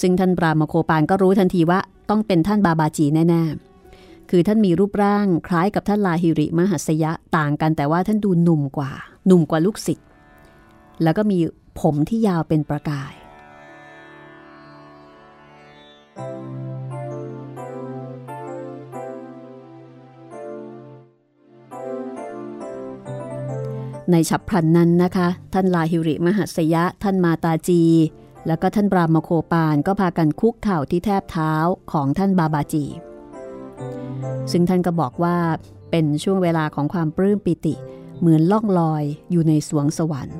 [0.00, 1.80] ซึ่งท่านปรามโคปานก็รู้ทันทีว่า
[2.10, 8.92] ต้องเป็นท่านบาบาจีแน่ๆ คือท่านมีรูปร่างคล้ายกับท่านลาฮิริมหัสยะต่างกันแต่ว่าท่านดูหนุ่มกว่า
[9.26, 10.06] หนุ่มกว่าลูกศิษย์
[11.02, 11.38] แล้วก็มี
[11.80, 13.12] ผมที่ยาวเป็นประกาย
[24.12, 27.82] ในฉับพลันนั้นนะคะ ท่านลาหิริมหัสยะ ท่านมาตาจี
[28.46, 31.52] แล้วก็ท่านบรามโคปานก็พากันคุกเข่าที่แทบเท้า
[31.92, 32.84] ของท่านบาบาจี
[34.52, 35.36] ซึ่งท่านก็บอกว่า
[35.90, 37.74] เป็นช่วงเวลาของความปลื้มปิติ
[38.18, 40.38] เหมือนล่องลอยอยู่ในสวงสวรรค์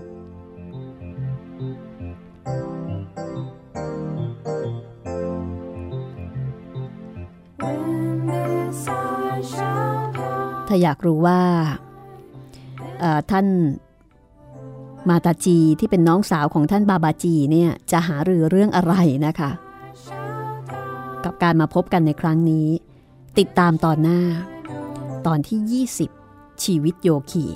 [10.68, 11.40] ถ้าอยากรู้ว่า
[13.30, 13.46] ท่าน
[15.09, 18.94] มาตาจีที่เป็นน้องสาวของท่านบาบาจีเนี่ยจะหารือเรื่องอะไร
[19.26, 19.51] นะคะ
[21.24, 22.68] กับการมาพบกันในครั้งนี้
[23.38, 24.20] ติดตามตอนหน้า
[25.26, 25.86] ตอนที่
[26.20, 27.46] 20 ชีวิตโยคี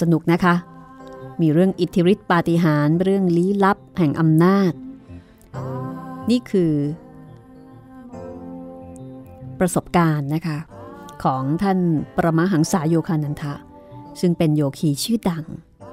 [0.00, 0.54] สนุกนะคะ
[1.40, 4.72] มีเรื่องอิทธิฤทธิปาฏิหาริย์เรื่องลี้ลับแห่งอำนาจ
[6.30, 6.72] นี่คือ
[9.60, 10.58] ประสบการณ์นะคะ
[11.24, 11.78] ของท่าน
[12.16, 13.54] ประมหังสาโยคานันทะ
[14.20, 15.44] ซึ่งเป็นโยคีชื่อดัง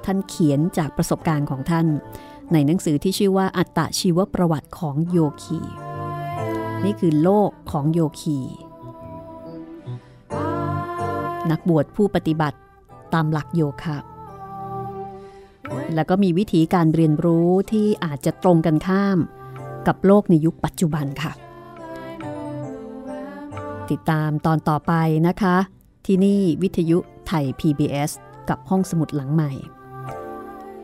[0.04, 1.86] ท่านเขียนจากประสบการณ์ของท่าน
[2.52, 5.60] ในหนังสือที่ชื่อว่าอัตตชีวประวัติของโยคี
[6.84, 8.38] นี่คือโลกของโยคี
[11.50, 12.58] นักบวชผู้ปฏิบัติ
[13.14, 13.98] ตามหลักโยคะ
[15.94, 19.18] แล้วก็มีวิธีการเรียนรู้ที่อาจจะตรงกันข้าม
[19.86, 21.32] กับโลกในยุคปัจจุบันค่ะ
[23.90, 24.92] ติดตามตอนต่อไป
[25.28, 25.56] นะคะ
[26.06, 28.10] ที่นี่วิทยุ ไทย PBS
[28.48, 29.52] กับห้องสมุดหลังใหม่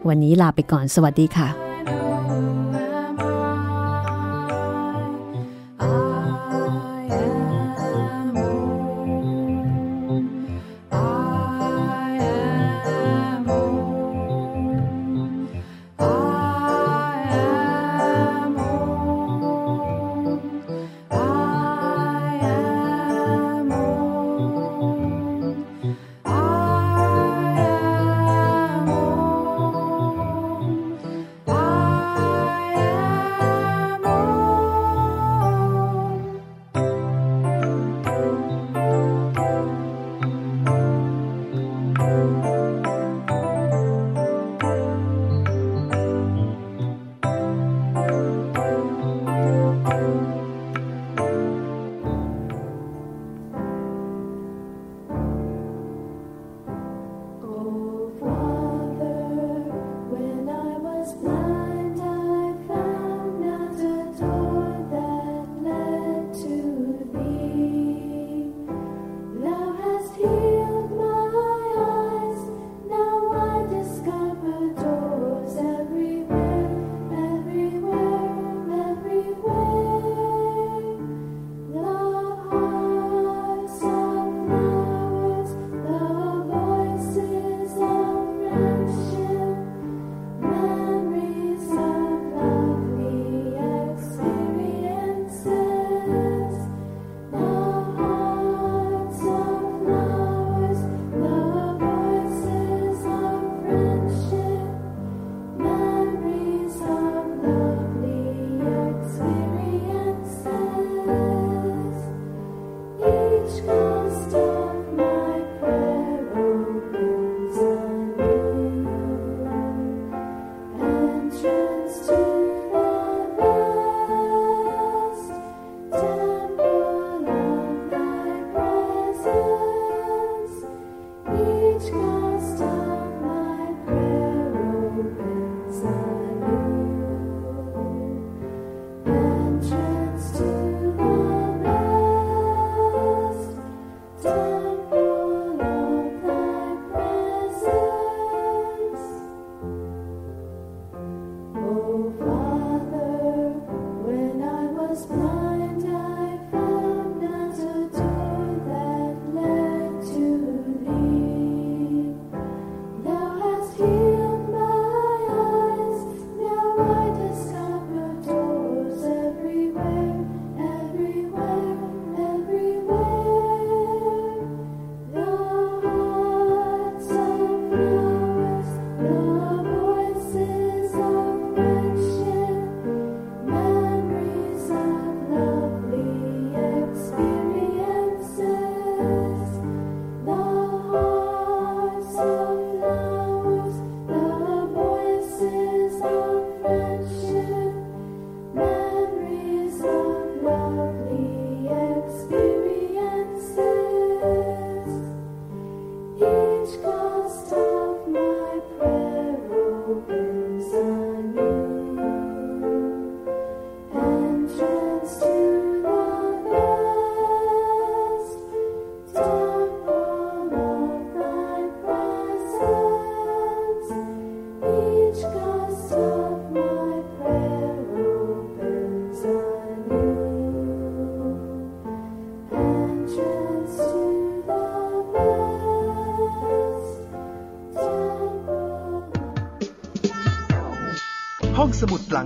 [0.09, 1.67] วันนี้ลาไปก่อนสวัสดีค่ะ